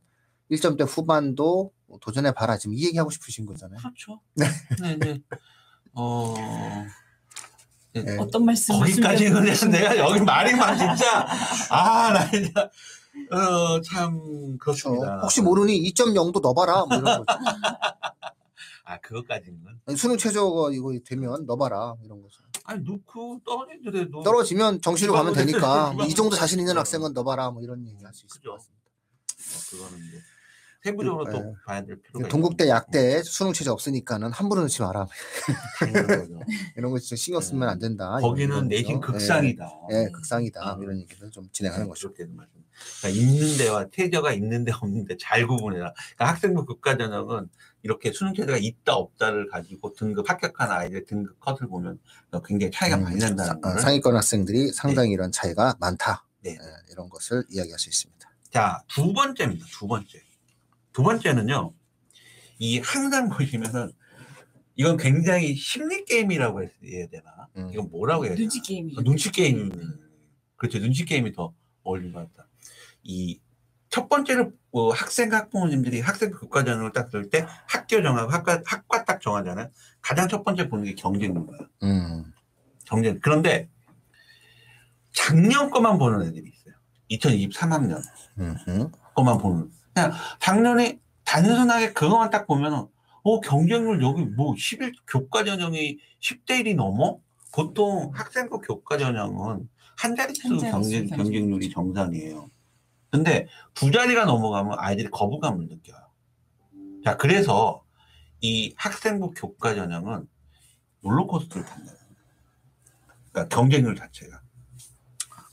[0.51, 3.79] 1점대 후반도 도전해 봐라 지금 이 얘기하고 싶으신 거잖아요.
[3.81, 4.21] 그렇죠.
[4.83, 5.21] 네, 네.
[5.95, 6.35] 어,
[7.95, 8.17] 네.
[8.19, 11.27] 어떤 말씀 거기까지는 내가 여기 말이 막 진짜
[11.71, 12.71] 아, 나 진짜
[13.31, 14.91] 어, 참 그렇죠.
[14.91, 15.21] 그렇습니다.
[15.21, 17.25] 혹시 모르니 2.0도 넣어봐라 뭐 이런 거죠.
[18.85, 19.59] 아, 그것까지는
[19.97, 22.43] 수능 최저가 이거 되면 넣어봐라 이런 거죠.
[22.65, 26.77] 아니 놓고 떨어지더라도 떨어지면 정시로 가면 되니까 이 정도 자신 있는.
[26.79, 28.51] 학생은 넣어봐라 뭐 이런 얘기 할 수 있을 그죠.
[28.51, 28.83] 것 같습니다.
[29.43, 30.19] 어, 그거는 이제
[30.83, 31.53] 세부적으로 또 네.
[31.65, 35.07] 봐야 될 필요가 동국대 약대 수능 체제 없으니까는 함부로 넣지 마라.
[36.77, 38.19] 이런 거 진짜 신경 쓰면 안 된다.
[38.21, 39.13] 거기는 내신 거죠.
[39.13, 39.65] 극상이다.
[39.93, 40.61] 예, 예, 극상이다.
[40.61, 40.79] 아.
[40.83, 41.89] 이런 얘기를 좀 진행하는.
[41.89, 42.63] 그렇게 말씀.
[43.01, 45.93] 그러니까 있는 데와 태저가 있는데 없는데 잘 구분해라.
[45.95, 47.49] 그러니까 학생부 국가 전형은
[47.85, 52.01] 이렇게 수능 체제가 있다 없다를 가지고 등급 합격한 아이들 등급 컷을 보면
[52.45, 53.81] 굉장히 차이가 많이 난다는 음, 거를.
[53.81, 56.27] 상위권 학생들이 상당히 이런 차이가 많다.
[56.41, 56.51] 네.
[56.53, 56.57] 예,
[56.91, 58.29] 이런 것을 이야기할 수 있습니다.
[58.51, 59.65] 자, 두 번째입니다.
[59.71, 60.21] 두 번째.
[60.93, 61.73] 두 번째는요.
[62.59, 63.93] 이 항상 보시면은
[64.77, 67.49] 이건 굉장히 심리 게임이라고 해야 되나?
[67.57, 67.71] 음.
[67.73, 68.41] 이건 뭐라고 해야 되나?
[68.41, 69.71] 눈치 게임이 아, 눈치 게임.
[70.57, 70.79] 그렇죠.
[70.79, 71.53] 눈치 게임이 더
[71.83, 72.49] 어울린 것 같다.
[73.03, 73.41] 이
[73.93, 79.69] 첫 번째로 뭐 학생 학부모님들이 학생 교과 전형을 딱쓸때 학교 정하고 학과 학과 딱 정하잖아요.
[80.01, 81.59] 가장 첫 번째 보는 게 경쟁인 거야.
[81.83, 82.33] 음,
[82.87, 83.21] 경쟁.
[83.21, 83.69] 그런데
[85.13, 86.75] 작년 거만 보는 애들이 있어요.
[87.11, 88.01] 2023학년
[88.39, 88.91] 음, 음.
[89.15, 89.71] 거만 보는.
[89.95, 92.87] 그냥 작년에 단순하게 그거만 딱 보면은
[93.25, 97.19] 어 경쟁률 여기 뭐 11 교과 전형이 10대 1이 넘어?
[97.53, 101.07] 보통 학생부 교과 전형은 한 자릿수 경쟁.
[101.07, 102.51] 경쟁률이 정상이에요.
[103.11, 105.99] 근데 두 자리가 넘어가면 아이들이 거부감을 느껴요.
[107.05, 107.85] 자, 그래서
[108.41, 110.27] 이 학생부 교과 전형은
[111.03, 111.93] 롤러코스터를 탄다.
[113.31, 114.41] 그러니까 경쟁률 자체가.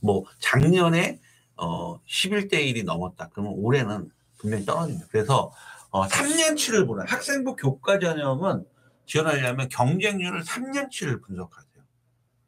[0.02, 1.20] 뭐 작년에
[1.58, 3.30] 어 11대 1이 넘었다.
[3.30, 5.08] 그러면 올해는 분명히 떨어집니다.
[5.12, 5.52] 그래서
[5.92, 8.66] 어 3년치를 보는 학생부 교과 전형은
[9.06, 11.84] 지원하려면 경쟁률을 3년치를 분석하세요.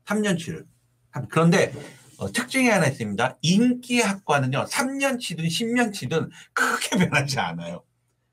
[0.06, 0.66] 3년치를.
[1.30, 1.74] 그런데
[2.18, 3.38] 어, 특징이 하나 있습니다.
[3.42, 7.84] 인기 학과는요, 3년치든 10년치든 크게 변하지 않아요.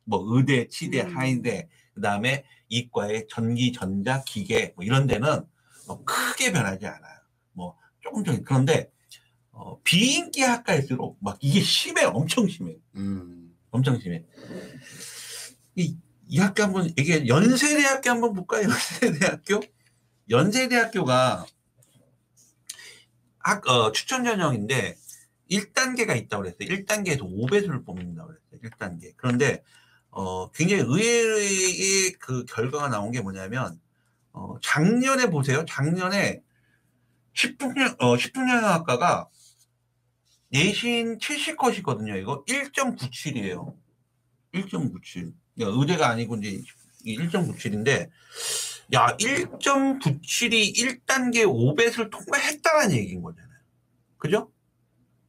[0.05, 1.17] 뭐 의대, 치대, 음.
[1.17, 5.43] 하인대, 그 다음에 이과의 전기, 전자, 기계 뭐 이런 데는
[5.87, 7.19] 뭐 크게 변하지 않아요.
[7.53, 8.91] 뭐 조금 좀 그런데
[9.53, 13.38] 어, 비인기 학과일수록 막 이게 심해 엄청 심해 음.
[13.71, 14.25] 엄청 심해
[15.75, 15.97] 이,
[16.29, 18.69] 이 학교 한번 이게 연세대학교 한번 볼까요?
[19.01, 19.61] 연세대학교?
[20.31, 21.47] 연세대학교가
[23.39, 24.97] 학 어, 추천 전형인데
[25.51, 26.69] 1단계가 있다고 그랬어요.
[26.69, 28.71] 1단계에서 5배수를 뽑는다고 그랬어요.
[28.71, 29.15] 1단계.
[29.17, 29.63] 그런데
[30.11, 33.81] 어, 굉장히 의외의 그 결과가 나온 게 뭐냐면
[34.33, 35.65] 어, 작년에 보세요.
[35.67, 36.43] 작년에
[37.35, 39.29] 10분년 어 10분년학과가
[40.51, 42.21] 내신 70컷이거든요.
[42.21, 43.75] 이거 1.97이에요.
[44.55, 45.33] 1.97.
[45.61, 46.63] 야, 의대가 아니고 이제
[47.05, 48.09] 1.97인데
[48.95, 53.59] 야, 1.97이 1단계 5배를 통과했다는 얘기인 거잖아요.
[54.17, 54.51] 그죠?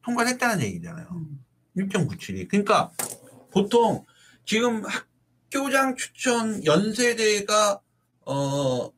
[0.02, 1.08] 통과했다는 얘기잖아요.
[1.12, 1.44] 음.
[1.76, 2.48] 1.97이.
[2.48, 2.90] 그러니까
[3.52, 4.04] 보통
[4.46, 7.80] 지금 학교장 추천 연세대가
[8.22, 8.90] 어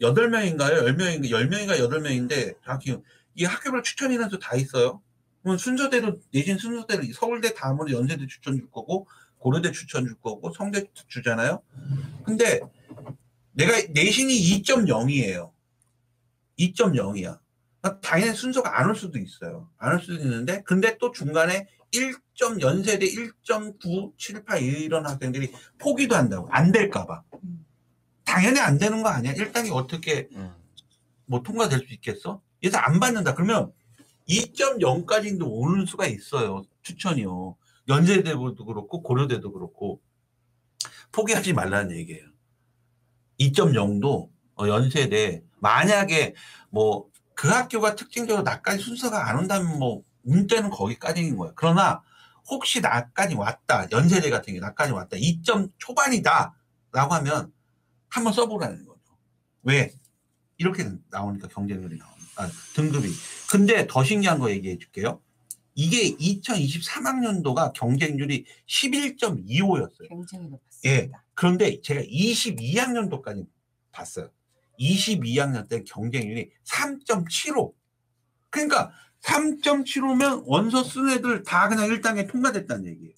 [0.00, 0.84] 8명인가요?
[0.84, 1.30] 10명인가?
[1.30, 2.96] 10명인가 8명인데 정확히
[3.34, 5.02] 이 학교별 추천 인원수 다 있어요.
[5.48, 9.06] 그러면 순서대로 내신 순서대로 서울대 다음으로 연세대 추천 줄 거고
[9.38, 11.62] 고려대 추천 줄 거고 성대 주잖아요.
[12.22, 12.60] 근데
[13.52, 15.50] 내가 내신이 2.0이에요.
[16.58, 17.38] 2.0이야.
[18.02, 19.70] 당연히 순서가 안 올 수도 있어요.
[19.78, 22.14] 안 올 수도 있는데 근데 또 중간에 1.
[22.60, 27.22] 연세대 1.978 이런 학생들이 포기도 한다고 안 될까 봐.
[27.42, 27.64] 음.
[28.24, 29.32] 당연히 안 되는 거 아니야?
[29.32, 30.52] 1단계 어떻게 음.
[31.24, 32.42] 뭐 통과될 수 있겠어?
[32.60, 33.34] 그래서 안 받는다.
[33.34, 33.72] 그러면
[34.28, 36.62] 2.0까지도 오는 수가 있어요.
[36.82, 37.56] 추천이요.
[37.88, 40.00] 연세대도 그렇고 고려대도 그렇고
[41.12, 42.26] 포기하지 말라는 얘기예요.
[43.40, 46.34] 2.0도 어, 연세대 만약에
[46.70, 47.08] 뭐
[47.38, 51.52] 그 학교가 특징적으로 나까지 순서가 안 온다면 뭐 문제는 거기까지인 거예요.
[51.54, 52.02] 그러나
[52.48, 56.56] 혹시 나까지 왔다 연세대 같은 게 나까지 왔다 2점 초반이다
[56.90, 57.52] 라고 하면
[58.08, 59.00] 한번 써보라는 거죠.
[59.62, 59.94] 왜?
[60.56, 62.17] 이렇게 나오니까 경쟁률이 나옵니다.
[62.38, 63.08] 아, 등급이.
[63.50, 65.20] 근데 더 신기한 거 얘기해 줄게요.
[65.74, 70.08] 이게 2023학년도가 경쟁률이 11.25였어요.
[70.08, 70.86] 굉장히 높았습니다.
[70.86, 71.10] 예.
[71.34, 73.46] 그런데 제가 22학년도까지
[73.92, 74.30] 봤어요.
[74.78, 77.72] 22학년 때 경쟁률이 3.75.
[78.50, 83.14] 그러니까 3.75면 원서 쓴 애들 다 그냥 1단계 통과됐다는 얘기예요.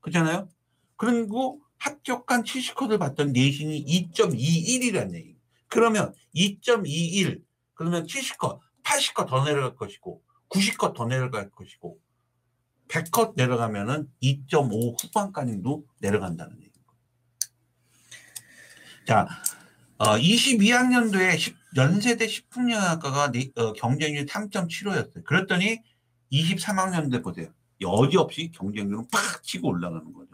[0.00, 0.48] 그렇잖아요?
[0.96, 5.36] 그리고 합격한 70컷을 봤던 내신이 2.21이라는 얘기.
[5.68, 7.43] 그러면 2.21
[7.74, 11.98] 그러면 70컷, 80컷 더 내려갈 것이고 90컷 더 내려갈 것이고
[12.88, 16.74] 100컷 내려가면은 2.5 후반까지도 내려간다는 얘기입니다.
[19.06, 19.28] 자,
[19.98, 25.24] 어, 22학년도에 연세대 식품영양학과가 어, 경쟁률 3.75였어요.
[25.24, 25.80] 그랬더니
[26.32, 27.48] 23학년도에 보세요.
[27.80, 30.30] 여지없이 경쟁률은 팍 치고 올라가는 거죠.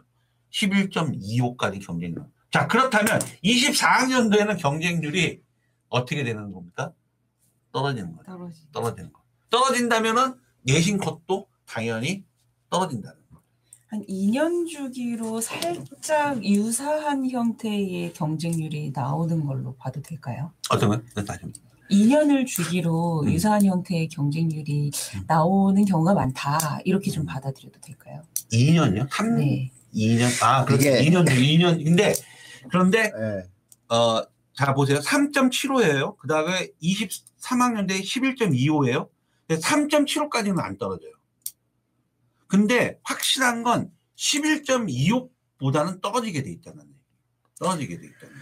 [0.51, 2.25] 11.25까지 경쟁률.
[2.51, 5.41] 자, 그렇다면 24학년도에는 경쟁률이
[5.89, 6.91] 어떻게 되는 겁니까?
[7.71, 8.25] 떨어지는 거죠.
[8.31, 8.57] 떨어지.
[8.71, 9.21] 떨어지는 거.
[9.49, 12.23] 떨어진다면은 내신 컷도 당연히
[12.69, 13.41] 떨어진다는 거.
[13.87, 20.51] 한 2년 주기로 살짝 유사한 형태의 경쟁률이 나오는 걸로 봐도 될까요?
[20.69, 21.01] 어떤 거요?
[21.15, 21.39] 네, 다시.
[21.91, 23.31] 2년을 주기로 음.
[23.31, 25.23] 유사한 형태의 경쟁률이 음.
[25.27, 26.79] 나오는 경우가 많다.
[26.85, 28.23] 이렇게 좀 받아들여도 될까요?
[28.53, 29.09] 2년이요?
[29.11, 29.71] 3, 네.
[29.93, 30.41] 2년.
[30.41, 31.83] 아, 그렇게 이게- 2년, 2년.
[31.83, 32.13] 근데,
[32.69, 33.93] 그런데, 예.
[33.93, 34.99] 어, 자, 보세요.
[34.99, 36.15] 3.75예요.
[36.17, 36.69] 그 다음에
[37.41, 39.09] 23학년 대 11.25예요.
[39.49, 41.11] 3.75까지는 안 떨어져요.
[42.47, 46.95] 근데 확실한 건 11.25보다는 떨어지게 돼 있다는 얘기.
[47.59, 48.35] 떨어지게 돼 있다는.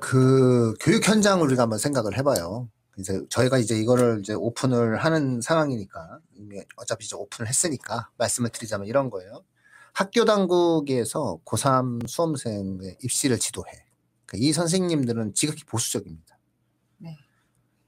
[0.00, 2.68] 그 교육 현장을 우리가 한번 생각을 해봐요.
[2.98, 6.20] 이제 저희가 이제 이거를 이제 오픈을 하는 상황이니까
[6.76, 9.44] 어차피 이제 오픈을 했으니까 말씀을 드리자면 이런 거예요.
[9.92, 13.70] 학교 당국에서 고3 수험생의 입시를 지도해.
[14.26, 16.31] 그러니까 이 선생님들은 지극히 보수적입니다.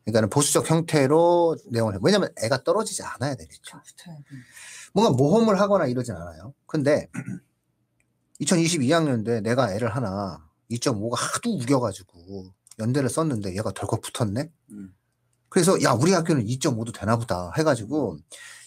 [0.07, 0.13] 네.
[0.13, 1.99] 그러니까 보수적 형태로 내용을 해.
[2.03, 3.83] 왜냐면 애가 떨어지지 않아야 되니까.
[3.97, 4.25] 돼.
[4.93, 6.55] 뭔가 모험을 하거나 이러진 않아요.
[6.67, 7.09] 근데
[8.41, 14.51] 2022학년도에 내가 애를 하나 2.5가 하도 우겨가지고 연대를 썼는데 얘가 덜컥 붙었네.
[14.73, 14.95] 음.
[15.49, 18.19] 그래서 야 우리 학교는 2.5도 되나 보다 해가지고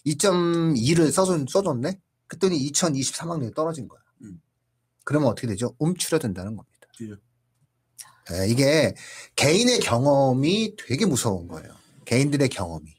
[0.05, 1.99] 2.2를 써줬, 써줬네.
[2.27, 3.99] 그랬더니 2023학년에 떨어진 거야.
[4.21, 4.41] 음.
[5.03, 5.75] 그러면 어떻게 되죠?
[5.79, 6.87] 움츠려 든다는 겁니다.
[6.97, 7.15] 그죠.
[8.33, 8.95] 예, 이게
[9.35, 11.73] 개인의 경험이 되게 무서운 거예요.
[12.05, 12.95] 개인들의 경험이.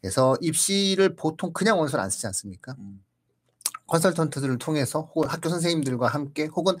[0.00, 2.74] 그래서 입시를 보통 그냥 원서를 안 쓰지 않습니까?
[2.78, 3.02] 음.
[3.88, 6.76] 컨설턴트들을 통해서 혹은 학교 선생님들과 함께 혹은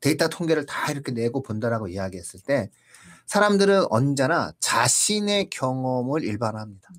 [0.00, 2.70] 데이터 통계를 다 이렇게 내고 본다라고 이야기했을 때
[3.26, 6.90] 사람들은 언제나 자신의 경험을 일반화합니다.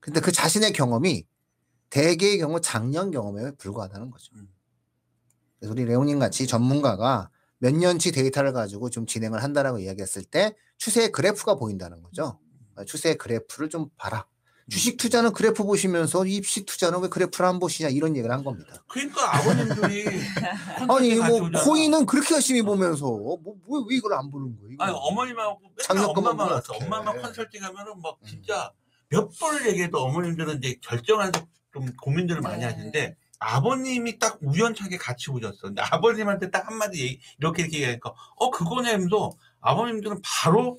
[0.00, 1.26] 근데 그 자신의 경험이
[1.90, 4.32] 대개의 경우 작년 경험에 불과하다는 거죠.
[4.36, 4.48] 음.
[5.58, 11.12] 그래서 우리 레오님 같이 전문가가 몇 년치 데이터를 가지고 좀 진행을 한다라고 이야기했을 때 추세의
[11.12, 12.38] 그래프가 보인다는 거죠.
[12.86, 14.26] 추세의 그래프를 좀 봐라.
[14.70, 18.84] 주식 투자는 그래프 보시면서 입시 투자는 왜 그래프를 안 보시냐 이런 얘기를 한 겁니다.
[18.86, 20.04] 그러니까 아버님들이
[20.90, 21.64] 아니 뭐 오잖아.
[21.64, 24.76] 코인은 그렇게 열심히 보면서 뭐왜 왜 이걸 안 보는 거예요?
[24.78, 26.52] 아니 어머님하고 맨날 엄마만.
[26.52, 26.84] 어떡해.
[26.84, 28.26] 엄마만 컨설팅 하면은 막 음.
[28.28, 28.70] 진짜
[29.08, 31.32] 몇 번을 얘기해도 어머님들은 이제 결정하는
[31.72, 32.64] 좀 고민들을 많이 네.
[32.66, 35.58] 하시는데 아버님이 딱 우연찮게 같이 오셨어.
[35.62, 39.30] 근데 아버님한테 딱 한마디 얘기, 이렇게 이렇게 얘기하니까 어 그거네 하면서
[39.60, 40.76] 아버님들은 바로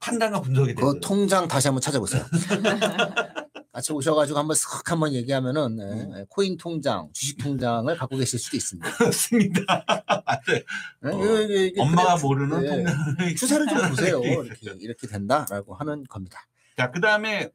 [0.00, 1.00] 판단과 분석이 그 됐어요.
[1.00, 2.24] 통장 다시 한번 찾아보세요.
[3.72, 6.26] 같이 오셔가지고 한번 쓱 한번 얘기하면은 네, 음.
[6.30, 8.90] 코인 통장, 주식 통장을 갖고 계실 수도 있습니다.
[8.96, 9.84] 그렇습니다.
[9.86, 10.62] 맞아요.
[11.02, 12.68] 네, 어, 이게- 이게- 이게 엄마가 그래프- 모르는 네.
[12.84, 13.34] 통장.
[13.36, 14.20] 추세를 좀 보세요.
[14.22, 16.40] 이렇게 이렇게 된다라고 하는 겁니다.
[16.76, 17.50] 자, 그 다음에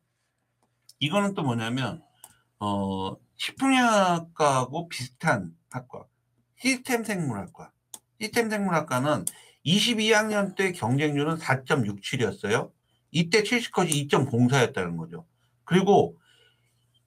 [1.00, 2.02] 이거는 또 뭐냐면,
[2.60, 6.06] 어, 식품영양학과하고 비슷한 학과.
[6.58, 7.72] 시스템 생물학과.
[8.20, 9.26] 시스템 생물학과는
[9.66, 12.72] 22학년 때 경쟁률은 4.67이었어요.
[13.12, 15.26] 이때 70컷이 2.04였다는 거죠.
[15.66, 16.18] 그리고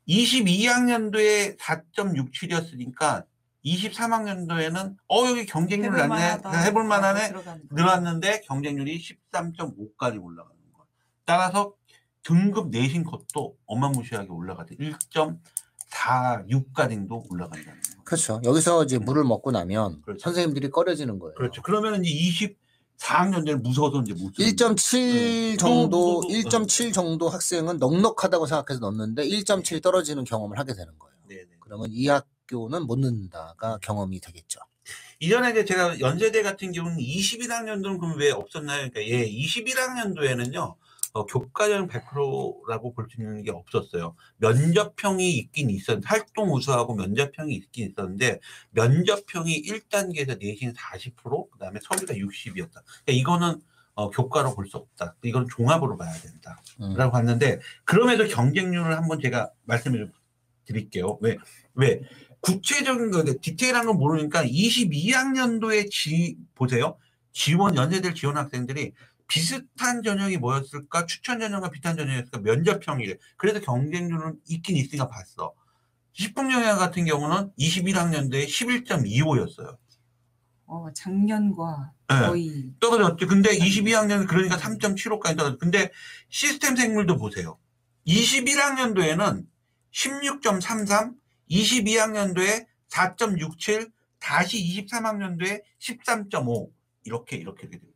[0.09, 3.25] 22학년도에 4.67이었으니까
[3.65, 6.51] 23학년도에는 어 여기 경쟁률 낮네 만하다.
[6.65, 7.75] 해볼 만하네 들어가는 거.
[7.75, 10.85] 늘었는데 경쟁률이 13.5까지 올라가는 거야.
[11.25, 11.75] 따라서
[12.23, 14.67] 등급 내신 컷도 어마무시하게 올라가
[15.97, 16.45] 대.
[16.47, 18.05] 1.46까지도 올라간다는 거야.
[18.05, 18.41] 그렇죠.
[18.45, 20.23] 여기서 이제 물을 먹고 나면 그렇죠.
[20.23, 21.35] 선생님들이 꺼려지는 거예요.
[21.35, 21.63] 그렇죠.
[21.63, 22.57] 그러면 이제
[22.99, 25.57] 24학년대는 무서워서 이제 못 쓰는 1.7 음.
[25.57, 30.97] 정도, 또, 또, 또, 1.7 정도 학생은 넉넉하다고 생각해서 넣는데 1.7 떨어지는 경험을 하게 되는
[30.99, 31.17] 거예요.
[31.29, 31.57] 네네.
[31.61, 34.61] 그러면 이 학교는 못 넣는다가 경험이 되겠죠.
[35.19, 38.89] 이전에 이제 제가 연세대 같은 경우는 21학년도는 그럼 왜 없었나요?
[38.91, 40.77] 그러니까 예, 21학년도에는요.
[41.17, 44.15] 어, 교과전 100%라고 볼 수 있는 게 없었어요.
[44.39, 48.41] 면접형이 있긴 있었는데 활동 우수하고 면접형이 있긴 있었는데
[48.73, 52.73] 면접형이 1단계에서 내신 40% 그다음에 서류가 60이었다.
[52.73, 53.61] 그러니까 이거는
[53.95, 55.17] 어, 교과로 볼 수 없다.
[55.25, 56.61] 이건 종합으로 봐야 된다.
[56.83, 56.95] 음.
[56.97, 60.13] 라고 했는데 그럼에도 경쟁률을 한번 제가 말씀을
[60.67, 61.17] 드릴게요.
[61.23, 61.39] 왜?
[61.75, 62.03] 왜?
[62.41, 66.99] 구체적인 거, 디테일한 건 모르니까 22학년도에 지, 보세요.
[67.33, 68.93] 지원, 연세대 지원 학생들이
[69.29, 71.07] 비슷한 전형이 뭐였을까?
[71.07, 72.39] 추천 전형과 비슷한 전형이었을까?
[72.39, 73.17] 면접형이래.
[73.37, 75.55] 그래서 경쟁률은 있긴 있으니까 봤어.
[76.13, 79.77] 식품영양 같은 경우는 21학년도에 11.25였어요.
[80.67, 82.27] 어, 작년과 네.
[82.27, 83.27] 거의 떨어졌죠.
[83.27, 85.59] 근데 22학년 그러니까 3.75까지 떨어졌죠.
[85.59, 85.91] 근데
[86.29, 87.59] 시스템 생물도 보세요.
[88.07, 89.47] 21학년도에는
[89.93, 91.15] 16.33,
[91.51, 96.71] 22학년도에 4.67, 다시 23학년도에 13.5
[97.05, 97.87] 이렇게 이렇게 되죠.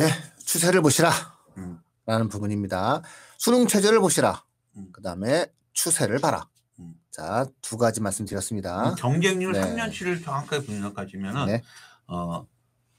[0.00, 0.08] 예,
[0.44, 1.10] 추세를 보시라.
[1.56, 1.80] 음.
[2.06, 3.02] 라는 부분입니다.
[3.36, 4.42] 수능 최저를 보시라.
[4.76, 4.88] 음.
[4.92, 6.48] 그 다음에 추세를 봐라.
[6.78, 6.94] 음.
[7.10, 8.94] 자, 두 가지 말씀드렸습니다.
[8.96, 9.60] 경쟁률 네.
[9.60, 11.62] 3년치를 정확하게 분석하시면은 네.
[12.06, 12.46] 어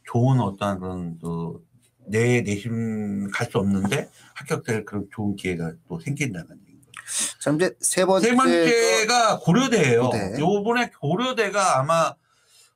[0.06, 1.62] 좋은 어떤 그런 또
[2.10, 7.40] 내 내심 갈 수 없는데 합격될 그런 좋은 기회가 또 생긴다는 얘기인 거죠.
[7.40, 8.30] 자, 이제 세 번째.
[8.30, 10.02] 세 번째가 고려대예요.
[10.04, 10.40] 고대.
[10.40, 12.16] 요번에 고려대가 아마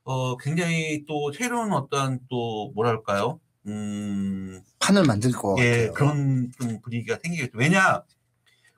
[0.04, 3.40] 어 굉장히 또 새로운 어떤 또 뭐랄까요?
[3.66, 5.92] 음, 판을 만들 것 예, 같아요.
[5.94, 7.56] 그런 좀 분위기가 생기겠죠.
[7.58, 8.02] 왜냐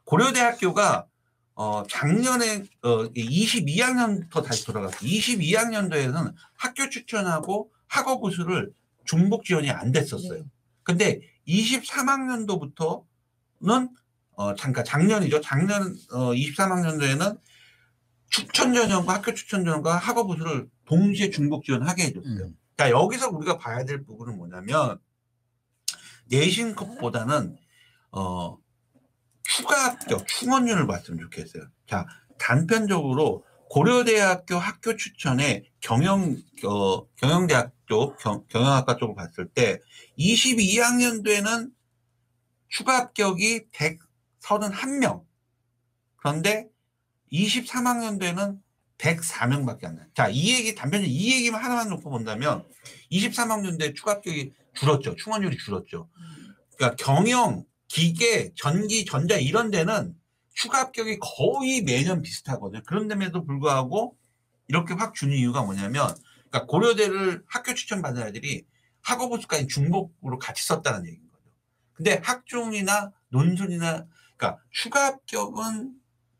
[0.05, 1.07] 고려대학교가
[1.55, 5.01] 어 작년에 어 22학년부터 다시 돌아갔어요.
[5.01, 8.73] 22학년도에는 학교 추천하고 학업 우수를
[9.05, 10.43] 중복 지원이 안 됐었어요.
[10.43, 10.45] 네.
[10.83, 13.91] 근데 23학년도부터는
[14.33, 15.41] 어 잠깐 작년이죠.
[15.41, 17.41] 작년 어 23학년도에는
[18.29, 22.45] 추천 전형과 학교 추천 전형과 학업 우수를 동시에 중복 지원하게 해줬어요.
[22.45, 22.57] 음.
[22.77, 24.99] 자 여기서 우리가 봐야 될 부분은 뭐냐면
[26.27, 27.57] 내신 컷보다는
[28.13, 28.59] 어
[29.43, 31.65] 추가 합격 충원율을 봤으면 좋겠어요.
[31.87, 32.07] 자
[32.39, 39.81] 단편적으로 고려대학교 학교 추천에 경영 어, 경영대학교 경, 경영학과 쪽을 봤을 때
[40.19, 41.73] 22학년도에는
[42.69, 45.25] 추가 합격이 131명
[46.17, 46.69] 그런데
[47.33, 48.61] 23학년도에는
[48.99, 50.07] 104명밖에 안 나요.
[50.15, 52.65] 자, 이 얘기, 단편적으로 이 얘기만 하나만 놓고 본다면
[53.11, 55.17] 23학년도에 추가 합격이 줄었죠.
[55.17, 56.09] 충원율이 줄었죠.
[56.77, 60.15] 그러니까 경영, 기계, 전기, 전자 이런 데는
[60.55, 62.83] 추가 합격이 거의 매년 비슷하거든요.
[62.87, 64.17] 그런 데에도 불구하고
[64.69, 66.09] 이렇게 확 주는 이유가 뭐냐면
[66.51, 68.65] 그러니까 고려대를 학교 추천 받은 아이들이
[69.03, 71.45] 학업우수까지 중복으로 같이 썼다는 얘기인 거죠.
[71.93, 75.95] 근데 학종이나 논술이나 그러니까 추가 합격은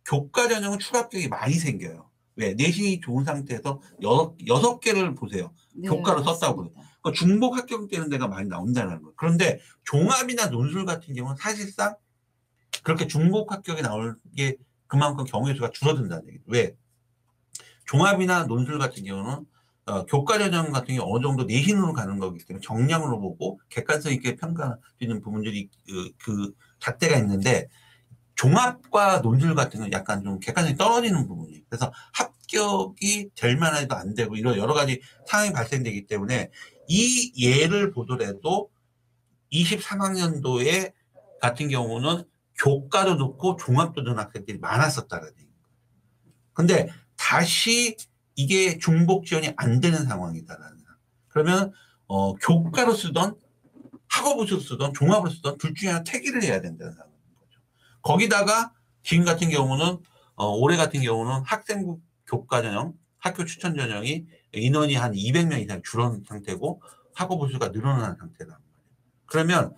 [0.05, 2.11] 교과 전형은 추가 합격이 많이 생겨요.
[2.37, 2.55] 왜?
[2.55, 5.53] 내신이 좋은 상태에서 여섯, 여섯 개를 보세요.
[5.75, 6.91] 네, 교과로 썼다고 맞습니다.
[7.03, 9.15] 그 중복 합격되는 데가 많이 나온다는 거예요.
[9.17, 11.95] 그런데 종합이나 논술 같은 경우는 사실상
[12.83, 14.57] 그렇게 중복 합격이 나올 게
[14.87, 16.45] 그만큼 경우의 수가 줄어든다는 얘기죠.
[16.47, 16.77] 왜?
[17.87, 19.47] 종합이나 논술 같은 경우는
[19.87, 24.35] 어, 교과 전형 같은 경우 어느 정도 내신으로 가는 거기 때문에 정량으로 보고 객관성 있게
[24.35, 27.69] 평가되는 부분들이 그, 그 잣대가 있는데
[28.37, 34.37] 종합과 논술 같은 건 약간 좀 객관성이 떨어지는 부분이 그래서 합격이 될 만해도 안 되고
[34.37, 36.51] 이런 여러 가지 상황이 발생되기 때문에
[36.89, 38.71] 이 예를 보더라도
[39.53, 40.93] 23학년도에
[41.41, 42.25] 같은 경우는
[42.59, 45.51] 교과도 넣고 종합도 넣은 학생들이 많았었다는 얘기예요.
[46.53, 47.97] 근데 다시
[48.35, 50.77] 이게 중복 지원이 안 되는 상황이다라는.
[51.29, 51.73] 그러면
[52.07, 53.37] 어, 교과로 쓰던
[54.09, 57.16] 학업으로 쓰던 종합으로 쓰던 둘 중에 하나 태기를 해야 된다는 상황인
[58.07, 59.99] 거기다가 지금 같은 경우는
[60.37, 66.23] 어, 올해 같은 경우는 학생부 교과 전형, 학교 추천 전형이 인원이 한 200명 이상 줄은
[66.29, 66.83] 상태고
[67.15, 68.61] 학업 수가 상태란 말이에요.
[69.27, 69.75] 그러면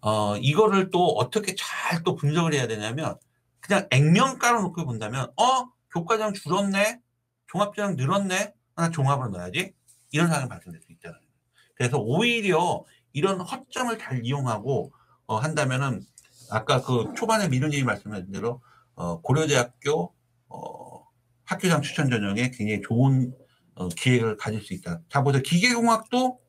[0.00, 3.16] 어, 이거를 또 어떻게 잘 또 분석을 해야 되냐면
[3.60, 7.00] 그냥 액면가로 놓고 본다면 어 교과 전형 줄었네,
[7.46, 9.72] 종합 전형 늘었네, 나 종합으로 넣어야지
[10.10, 11.30] 이런 상황이 발생될 수 있다는 거예요.
[11.74, 14.92] 그래서 오히려 이런 허점을 잘 이용하고
[15.26, 16.04] 어, 한다면은
[16.50, 18.60] 아까 그 초반에 미르님이 말씀하신 대로
[18.94, 20.12] 어, 고려대학교
[20.48, 21.06] 어,
[21.44, 23.32] 학교장 추천 전형에 굉장히 좋은
[23.74, 25.00] 어, 기회를 가질 수 있다.
[25.08, 25.42] 자 보세요.
[25.42, 26.40] 기계공학도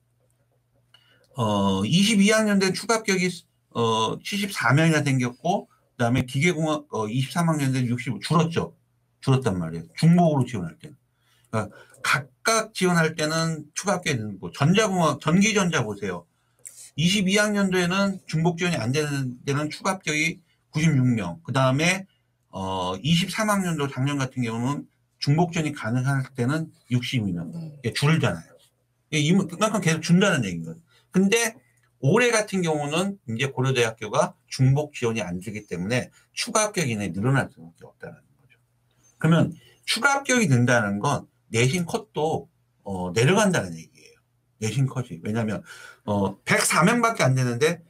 [1.36, 3.30] 어, 22학년 된 추가 합격이
[3.72, 8.76] 어, 74명이나 생겼고 그다음에 기계공학 어, 23학년 된 65 줄었죠.
[9.22, 9.86] 줄었단 말이에요.
[9.98, 10.96] 중복으로 지원할 때는.
[11.50, 16.26] 그러니까 각각 지원할 때는 추가 합격이 늘고 전자공학 전기전자 보세요.
[16.98, 20.42] 22학년도에는 중복 지원이 안 되는 데는 추가 합격이
[20.72, 21.44] 96명.
[21.44, 22.06] 그 다음에
[22.50, 24.88] 어 23학년도 작년 같은 경우는
[25.20, 27.52] 중복 지원이 가능할 때는 62명.
[27.84, 27.94] 네.
[27.94, 28.58] 줄잖아요.
[29.12, 30.78] 이게 그만큼 계속 준다는 얘기인 거예요.
[31.12, 31.56] 근데
[32.00, 37.86] 올해 같은 경우는 이제 고려대학교가 중복 지원이 안 되기 때문에 추가 합격 인원이 늘어날 수밖에
[37.86, 38.60] 없다는 거죠.
[39.18, 39.54] 그러면
[39.86, 42.50] 추가 합격이 된다는 건 내신 컷도
[42.84, 43.97] 어, 내려간다는 얘기예요.
[44.60, 45.20] 내신 컷이.
[45.24, 45.64] 왜냐하면
[46.06, 47.82] 어, 104명밖에 안 되는데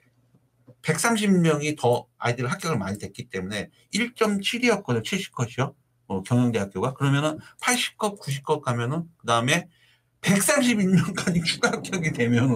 [0.82, 5.04] 130명이 더 아이들 합격을 많이 됐기 때문에 1.7이었거든요.
[5.04, 5.74] 70컷이요.
[6.08, 6.94] 어, 경영대학교가.
[6.94, 9.68] 그러면은 80컷, 90컷 가면은 그 다음에
[10.22, 12.56] 131명까지 추가 합격이 되면은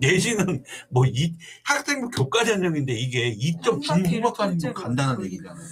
[0.00, 1.34] 내신은 뭐 이
[1.64, 5.64] 학생부 교과 전형인데 이게 2점 중후반까지 간다는 얘기잖아요.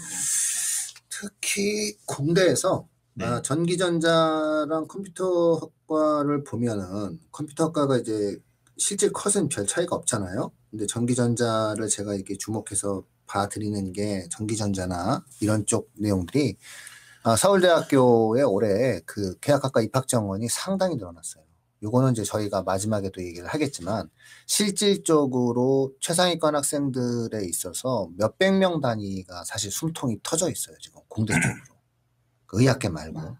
[1.10, 2.86] 특히 공대에서
[3.18, 3.24] 네.
[3.24, 8.38] 아, 전기전자랑 컴퓨터학과를 보면은 컴퓨터학과가 이제
[8.76, 10.52] 실질 컷은 별 차이가 없잖아요.
[10.70, 16.56] 근데 전기전자를 제가 이렇게 주목해서 봐드리는 게 전기전자나 이런 쪽 내용들이
[17.24, 21.42] 아, 서울대학교에 올해 그 계약학과 입학 정원이 상당히 늘어났어요.
[21.82, 24.08] 요거는 이제 저희가 마지막에도 얘기를 하겠지만
[24.46, 30.76] 실질적으로 최상위권 학생들에 있어서 몇백 명 단위가 사실 숨통이 터져 있어요.
[30.80, 31.77] 지금 공대 쪽으로.
[32.48, 33.20] 그 의학계 말고.
[33.20, 33.36] 음.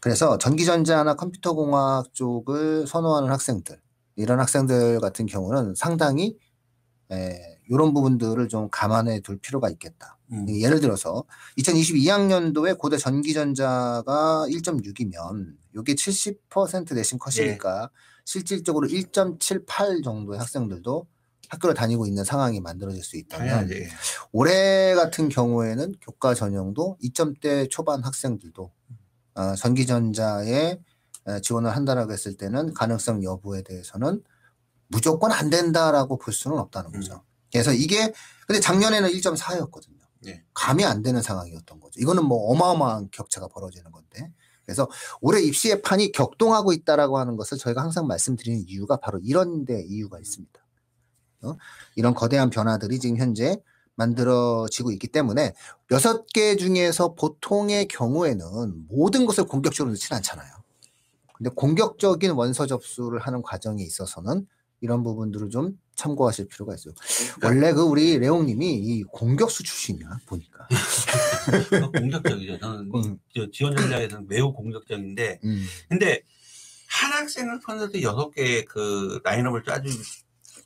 [0.00, 3.80] 그래서 전기전자나 컴퓨터공학 쪽을 선호하는 학생들,
[4.16, 6.36] 이런 학생들 같은 경우는 상당히
[7.12, 10.18] 에, 이런 부분들을 좀 감안해 둘 필요가 있겠다.
[10.32, 10.46] 음.
[10.48, 11.24] 예를 들어서
[11.58, 17.90] 2022학년도에 고대 전기전자가 1.6이면 이게 70% 내신 컷이니까
[18.24, 21.06] 실질적으로 1.78 정도의 학생들도
[21.50, 23.88] 학교를 다니고 있는 상황이 만들어질 수 있다면 당연하지.
[24.32, 28.72] 올해 같은 경우에는 교과 전형도 2점대 초반 학생들도
[29.34, 30.78] 어, 전기전자에
[31.26, 34.22] 에, 지원을 한다라고 했을 때는 가능성 여부에 대해서는
[34.88, 37.22] 무조건 안 된다라고 볼 수는 없다는 거죠.
[37.52, 38.12] 그래서 이게
[38.46, 40.00] 근데 작년에는 1.4였거든요.
[40.22, 40.44] 네.
[40.54, 42.00] 감이 안 되는 상황이었던 거죠.
[42.00, 44.32] 이거는 뭐 어마어마한 격차가 벌어지는 건데.
[44.64, 44.88] 그래서
[45.20, 50.18] 올해 입시의 판이 격동하고 있다라고 하는 것을 저희가 항상 말씀드리는 이유가 바로 이런 데 이유가
[50.20, 50.59] 있습니다.
[51.42, 51.56] 어?
[51.96, 53.56] 이런 거대한 변화들이 지금 현재
[53.96, 55.52] 만들어지고 있기 때문에
[55.90, 60.50] 여섯 개 중에서 보통의 경우에는 모든 것을 공격적으로 넣지는 않잖아요.
[61.36, 64.46] 근데 공격적인 원서 접수를 하는 과정에 있어서는
[64.80, 66.94] 이런 부분들을 좀 참고하실 필요가 있어요.
[67.42, 70.66] 원래 그 우리 레옹님이 이 공격수 출신이야 보니까.
[71.68, 72.58] 그거 공격적이죠.
[72.58, 73.18] 저는 음.
[73.34, 75.66] 저 지원 전략에서는 매우 공격적인데, 음.
[75.88, 76.22] 근데
[76.88, 79.92] 한 학생을 선에서 여섯 개의 그 라인업을 짜줄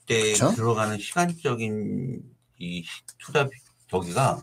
[0.06, 0.50] 때 그쵸?
[0.54, 2.22] 들어가는 시간적인
[2.58, 3.48] 이 시- 투자
[3.88, 4.42] 저기가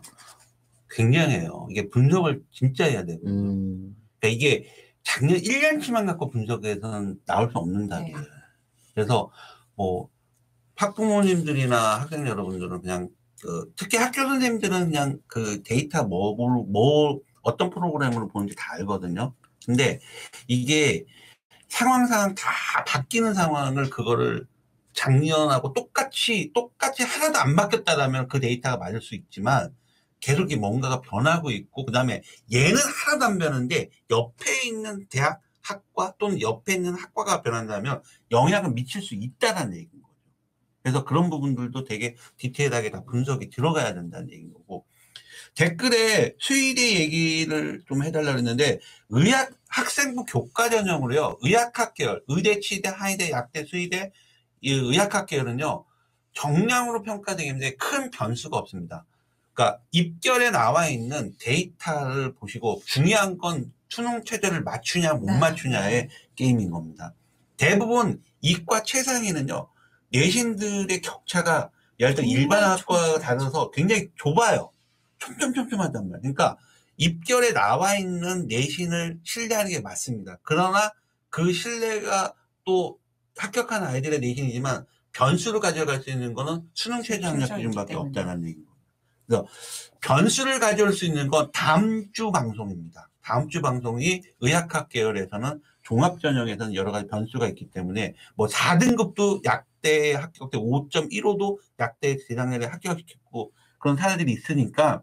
[0.90, 1.68] 굉장해요.
[1.70, 3.26] 이게 분석을 진짜 해야 되고.
[3.26, 3.96] 음.
[4.20, 4.66] 그러니까 이게
[5.02, 8.16] 작년 1년치만 갖고 분석해서는 나올 수 없는 답이에요.
[8.94, 9.30] 그래서
[9.74, 10.08] 뭐
[10.76, 13.08] 학부모님들이나 학생 여러분들은 그냥
[13.40, 19.34] 그 특히 학교 선생님들은 그냥 그 데이터 뭐, 뭐, 뭐 어떤 프로그램으로 보는지 다 알거든요.
[19.66, 20.00] 근데
[20.46, 21.04] 이게
[21.68, 24.46] 상황상 다 바뀌는 상황을 그거를
[24.94, 29.74] 작년하고 똑같이 똑같이 하나도 안 바뀌었다라면 그 데이터가 맞을 수 있지만
[30.20, 32.22] 계속 이 뭔가가 변하고 있고 그다음에
[32.52, 39.02] 얘는 하나도 안 변하는데 옆에 있는 대학 학과 또는 옆에 있는 학과가 변한다면 영향을 미칠
[39.02, 40.14] 수 있다는 얘기인 거죠.
[40.82, 44.84] 그래서 그런 부분들도 되게 디테일하게 다 분석이 들어가야 된다는 얘기인 거고
[45.54, 48.80] 댓글에 수의대 얘기를 좀 해달라 그랬는데
[49.10, 51.38] 의학 학생부 교과 전형으로요.
[51.42, 54.12] 의학학 계열, 의대, 치대, 한의대, 약대, 수의대
[54.62, 55.84] 이 의학학 계열은요.
[56.32, 59.04] 정량으로 평가되기 때문에 큰 변수가 없습니다.
[59.52, 65.38] 그러니까 입결에 나와 있는 데이터를 보시고 중요한 건 수능 체제를 맞추냐 못 네.
[65.38, 67.12] 맞추냐의 게임인 겁니다.
[67.58, 69.68] 대부분 이과 최상위는요.
[70.10, 73.18] 내신들의 격차가 예를 들어 일반 학과와.
[73.18, 74.72] 다르서 굉장히 좁아요.
[75.18, 76.20] 촘촘촘촘하단 말이에요.
[76.20, 76.56] 그러니까
[76.96, 80.38] 입결에 나와 있는 내신을 신뢰하는 게 맞습니다.
[80.42, 80.92] 그러나
[81.28, 82.34] 그 신뢰가
[82.64, 82.98] 또
[83.36, 87.94] 합격한 아이들의 내신이지만 변수를 가져갈 수 있는 거는 수능 최저 학력 기준밖에.
[87.94, 88.72] 없다는 얘기입니다.
[89.26, 89.46] 그래서
[90.00, 93.08] 변수를 가져올 수 있는 건 다음 주 방송입니다.
[93.22, 100.14] 다음 주 방송이 의학학 계열에서는 종합 전형에서는 여러 가지 변수가 있기 때문에 뭐 4등급도 약대
[100.14, 105.02] 합격 때 5.15도 약대 재작년에 합격시켰고 그런 사례들이 있으니까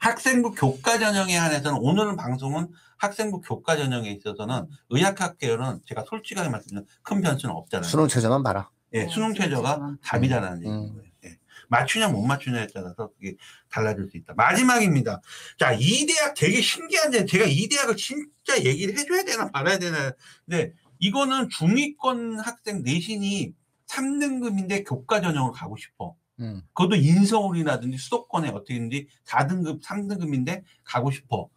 [0.00, 2.68] 학생부 교과 전형에 한해서는 오늘은 방송은
[2.98, 7.88] 학생부 교과 전형에 있어서는 의학학 계열은 제가 솔직하게 말씀드리면 큰 변수는 없잖아요.
[7.88, 8.70] 수능 최저만 봐라.
[8.94, 9.96] 예, 네, 수능 최저가.
[10.02, 10.62] 답이다라는 음.
[10.66, 11.10] 얘기인 거예요.
[11.26, 11.38] 예.
[11.68, 13.36] 맞추냐 못 맞추냐에 따라서 그게
[13.70, 14.34] 달라질 수 있다.
[14.34, 15.20] 마지막입니다.
[15.58, 20.12] 자, 이 대학 되게 신기한데 제가 이 대학을 진짜 얘기를 해줘야 되나 말아야 되나.
[20.46, 23.52] 근데 이거는 중위권 학생 내신이
[23.86, 26.14] 3등급인데 교과 전형으로 가고 싶어.
[26.40, 26.62] 음.
[26.74, 31.48] 그것도 인서울이라든지 수도권에 어떻게든지 4등급, 3등급인데 가고 싶어.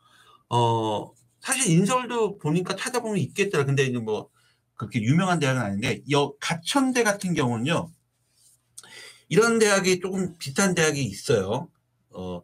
[0.50, 1.12] 어,
[1.42, 3.66] 사실 인서울도 보니까 찾아보면 있겠더라.
[3.66, 4.30] 근데 이제 뭐
[4.76, 7.90] 그렇게 유명한 대학은 아닌데, 여 가천대 같은 경우는요,
[9.30, 11.70] 이런 대학이 조금 비슷한 대학이 있어요.
[12.12, 12.42] 어,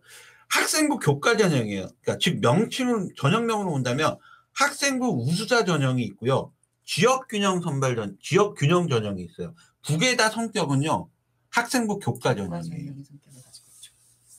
[0.50, 1.90] 학생부 교과 전형이에요.
[2.02, 4.18] 그러니까 즉 명칭을 전형명으로 본다면
[4.54, 6.54] 학생부 우수자 전형이 있고요.
[6.86, 9.54] 지역 균형 선발 전 지역 균형 전형이 있어요.
[9.84, 11.10] 두 개 다 성격은요.
[11.58, 12.94] 학생부 교과 전형이에요.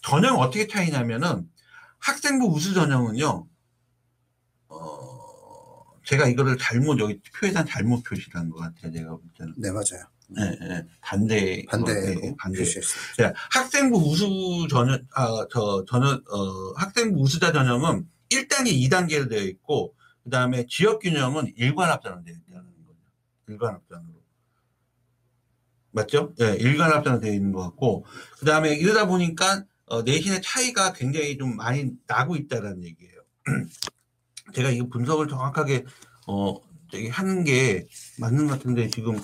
[0.03, 1.51] 전형 어떻게 차이냐면은
[1.99, 3.47] 학생부 우수 전형은요.
[4.69, 8.93] 어, 제가 이거를 잘못 여기 표에다 잘못 표시한 것 같아요.
[8.93, 9.55] 제가 볼 때는.
[9.57, 10.07] 네 맞아요.
[10.29, 10.87] 네, 네.
[11.01, 11.65] 반대
[12.39, 12.59] 반대.
[12.61, 13.01] 표시했어요.
[13.17, 19.95] 자, 학생부 우수 전형, 아, 저, 저는, 어, 학생부 우수자 전형은 1단계, 2단계로 되어 있고,
[20.23, 22.99] 그 다음에 지역 균형은 일관 합산으로 되어 있다는 거죠.
[23.49, 24.18] 일관 합산으로.
[25.91, 26.35] 맞죠?
[26.41, 28.05] 예, 일관합산으로 되어 있는 것 같고,
[28.39, 33.21] 그 다음에 이러다 보니까, 어, 내신의 차이가 굉장히 좀 많이 나고 있다는 얘기예요.
[34.55, 35.85] 제가 이 분석을 정확하게,
[36.27, 36.55] 어,
[36.91, 37.87] 저기 하는 게
[38.19, 39.19] 맞는 것 같은데, 지금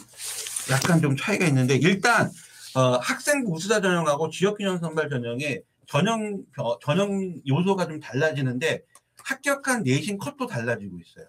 [0.71, 2.31] 약간 좀 차이가 있는데, 일단,
[2.75, 8.83] 어, 학생부 우수자 전형하고 지역균형 선발 전형의 전형, 어, 전형 요소가 좀 달라지는데
[9.23, 11.27] 합격한 내신 컷도 달라지고 있어요.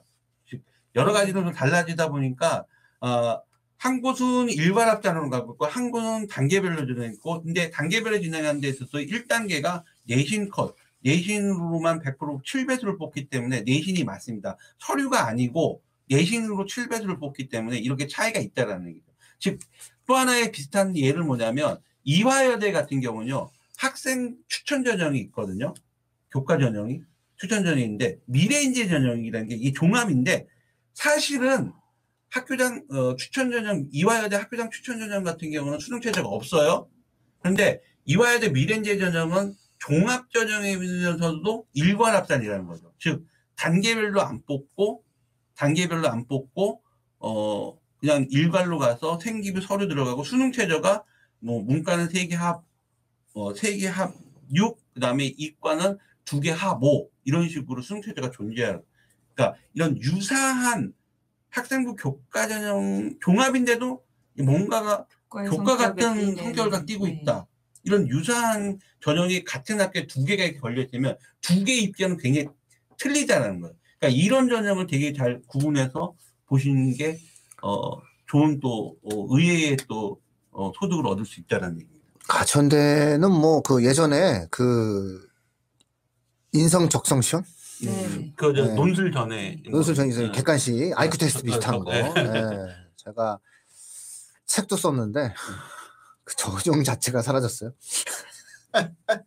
[0.50, 0.62] 즉,
[0.96, 2.66] 여러 가지로 좀 달라지다 보니까,
[3.00, 3.42] 어,
[3.86, 8.98] 한 곳은 일반 합산으로 가고 있고, 한 곳은 단계별로 진행했고, 근데 단계별로 진행하는 데 있어서
[8.98, 14.58] 1단계가 내신 컷, 내신으로만 100% 7배수를 뽑기 때문에 내신이 맞습니다.
[14.80, 19.12] 서류가 아니고 내신으로 7배수를 뽑기 때문에 이렇게 차이가 있다라는 얘기죠.
[19.40, 19.60] 즉,
[20.08, 25.74] 또 하나의 비슷한 예를 뭐냐면 이화여대 같은 경우는요 학생 추천 전형이 있거든요
[26.32, 27.02] 교과 전형이
[27.38, 30.48] 추천 전형인데 미래인재 전형이라는 게 이 종합인데
[30.94, 31.72] 사실은
[32.36, 36.90] 학교장 어, 추천 전형 이화여대 학교장 추천 전형 같은 경우는 수능 체제가 없어요
[37.40, 43.26] 그런데 이화여대 미래인재 전형은 종합 전형이면서도 일관합산이라는 거죠 즉
[43.56, 45.04] 단계별로 안 뽑고
[45.56, 46.82] 단계별로 안 뽑고
[47.20, 51.04] 어 그냥 일괄로 가서 생기부 서류 들어가고 수능 최저가
[51.40, 52.64] 뭐 문과는 세 개 합,
[53.34, 54.14] 어, 세개 합
[54.54, 58.84] 6, 그 다음에 이과는 두 개 합 5, 이런 식으로 수능 최저가 존재해요.
[59.34, 60.94] 그러니까 이런 유사한
[61.56, 64.04] 학생부 교과 전형 종합인데도
[64.44, 67.14] 뭔가가 교과 같은 띄는, 성격을 띠고 네.
[67.14, 67.48] 있다.
[67.84, 72.48] 이런 유사한 전형이 같은 학교에 두 개가 이렇게 걸려있으면 두 개의 입장은 굉장히
[72.98, 73.76] 틀리다는 거예요.
[74.00, 76.14] 그러니까 이런 전형을 되게 잘 구분해서
[76.48, 77.20] 보시는 게
[77.62, 80.20] 어, 좋은 또 어, 의외의 또
[80.52, 82.06] 어, 소득을 얻을 수 있다는 얘기입니다.
[82.28, 85.28] 가천대는 뭐 그 예전에 그
[86.54, 87.44] 인성 적성 시험
[87.84, 88.06] 네.
[88.06, 88.74] 음, 그저 네.
[88.74, 90.32] 논술 전에 논술 전에서 네.
[90.32, 91.92] 객관식 아이큐 테스트 비슷한 거.
[91.92, 92.14] 네.
[92.16, 92.76] 예.
[92.96, 93.40] 제가
[94.46, 95.34] 책도 썼는데
[96.24, 97.74] 그 적용 자체가 사라졌어요.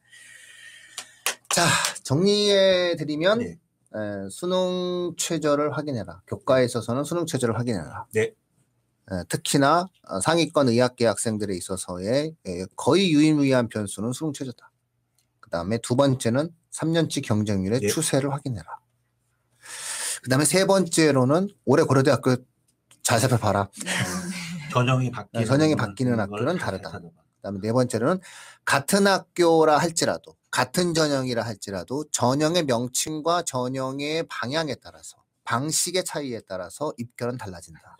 [1.55, 1.67] 자
[2.03, 3.59] 정리해 드리면 네.
[3.95, 6.23] 에, 수능 최저를 확인해라.
[6.27, 8.07] 교과에 있어서는 수능 최저를 확인해라.
[8.13, 8.23] 네.
[8.23, 14.71] 에, 특히나 어, 상위권 의학계 학생들에 있어서의 에, 거의 유일무이한 변수는 수능 최저다.
[15.41, 17.89] 그 다음에 두 번째는 3년치 경쟁률의 네.
[17.89, 18.67] 추세를 확인해라.
[20.23, 22.37] 그 다음에 세 번째로는 올해 고려대학교
[23.03, 23.69] 잘 살펴봐라.
[23.85, 23.91] 네.
[24.71, 26.59] 전형이 바뀌는 네, 전형이 걸 바뀌는 잘 학교는.
[26.59, 26.91] 다르다.
[27.01, 28.21] 그 다음에 네 번째로는
[28.65, 37.39] 같은 학교라 할지라도 같은 전형이라 할지라도 전형의 명칭과 전형의 방향에 따라서 방식의 차이에 따라서 입결은
[37.39, 37.97] 달라진다.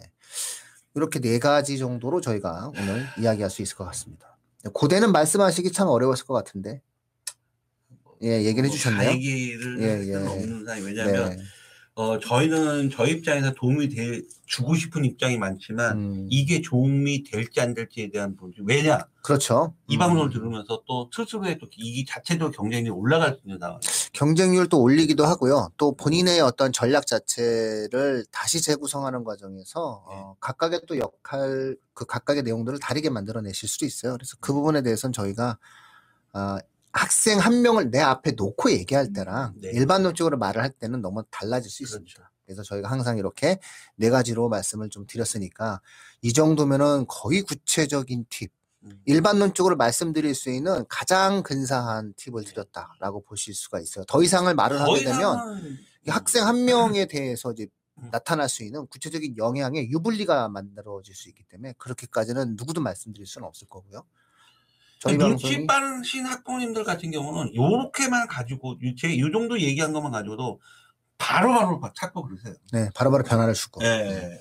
[0.00, 0.10] 예.
[0.94, 4.36] 이렇게 네 가지 정도로 저희가 오늘 이야기할 수 있을 것 같습니다.
[4.72, 6.82] 고대는 말씀하시기 참 어려웠을 것 같은데.
[8.22, 9.10] 예, 얘기를 해주셨네요.
[9.10, 10.26] 다 얘기를 예, 할 수는 예.
[10.26, 11.42] 없는 사이 왜냐하면 네.
[11.98, 17.74] 어, 저희는 저희 입장에서 도움이 돼 주고 싶은 입장이 많지만 음, 이게 도움이 될지 안
[17.74, 19.74] 될지에 대한 부분 왜냐 그렇죠.
[19.88, 19.98] 이 음.
[19.98, 23.80] 방송을 들으면서 또 스스로의 또이 자체도 경쟁력이 올라갈 수 있는 상황.
[24.12, 25.70] 경쟁률도 올리기도 하고요.
[25.76, 32.78] 또 본인의 어떤 전략 자체를 다시 재구성하는 과정에서 어, 각각의 또 역할, 그 각각의 내용들을
[32.78, 34.12] 다르게 만들어내실 수도 있어요.
[34.12, 35.58] 그래서 그 부분에 대해서는 저희가
[36.32, 36.58] 아,
[36.98, 39.70] 학생 한 명을 내 앞에 놓고 얘기할 때랑 네.
[39.70, 42.12] 일반론적으로 말을 할 때는 너무 달라질 수 있습니다.
[42.12, 42.28] 그렇죠.
[42.44, 43.60] 그래서 저희가 항상 이렇게
[43.94, 45.80] 네 가지로 말씀을 좀 드렸으니까
[46.22, 48.50] 이 정도면은 거의 구체적인 팁,
[48.82, 49.00] 음.
[49.04, 54.04] 일반론적으로 말씀드릴 수 있는 가장 근사한 팁을 드렸다라고 보실 수가 있어요.
[54.06, 55.78] 더 이상을 말을 하게 되면
[56.08, 57.68] 학생 한 명에 대해서 이제
[57.98, 58.08] 음.
[58.10, 63.68] 나타날 수 있는 구체적인 영향의 유불리가 만들어질 수 있기 때문에 그렇게까지는 누구도 말씀드릴 수는 없을
[63.68, 64.04] 거고요.
[65.00, 70.60] 저희 눈치 빠르신 학부모님들 같은 경우는 요렇게만 가지고 제요 정도 얘기한 것만 가지고도
[71.18, 72.54] 바로바로 찾고 그러세요.
[72.72, 73.84] 네, 바로바로 변화를 주고.
[73.84, 74.40] 예.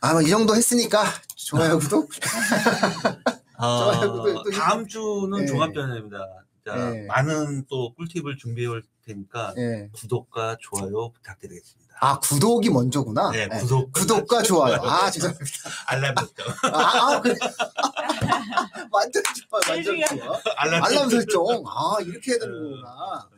[0.00, 1.04] 아마 이 정도 했으니까
[1.34, 2.10] 좋아요 구독.
[3.58, 4.42] 어, 좋아요.
[4.44, 5.46] 또 다음 주는 네.
[5.46, 6.18] 종합전입니다.
[6.66, 7.06] 자, 네.
[7.06, 9.88] 많은 또 꿀팁을 준비해 올 테니까 예.
[9.92, 11.96] 구독과 좋아요 부탁드리겠습니다.
[12.00, 13.30] 아 구독이 먼저구나.
[13.30, 13.60] 네, 네.
[13.60, 14.74] 구독, 구독과 좋아요.
[14.82, 15.70] 아 죄송합니다.
[15.86, 16.46] 알람 설정.
[16.74, 17.36] 아, 아 그래.
[18.90, 20.40] 완전 좋아, 완전 좋아.
[20.56, 21.64] 알람, 알람 설정.
[21.68, 23.28] 아 이렇게 해야 되는 거구나.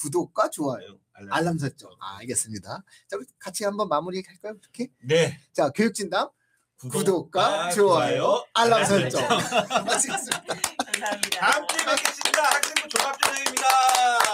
[0.00, 0.98] 구독과 좋아요.
[1.12, 1.32] 알람.
[1.32, 1.90] 알람 설정.
[2.00, 2.82] 아, 알겠습니다.
[3.06, 4.54] 자, 우리 같이 한번 마무리 할까요?
[4.62, 4.90] 이렇게.
[5.04, 5.38] 네.
[5.52, 6.30] 자, 교육진담
[6.78, 9.28] 구독과 좋아요, 알람 설정.
[9.84, 10.54] 마치겠습니다.
[10.98, 11.38] 감사합니다.
[11.40, 12.42] 다음 주에 뵙겠습니다.
[12.42, 14.27] 학생부 종합전형입니다.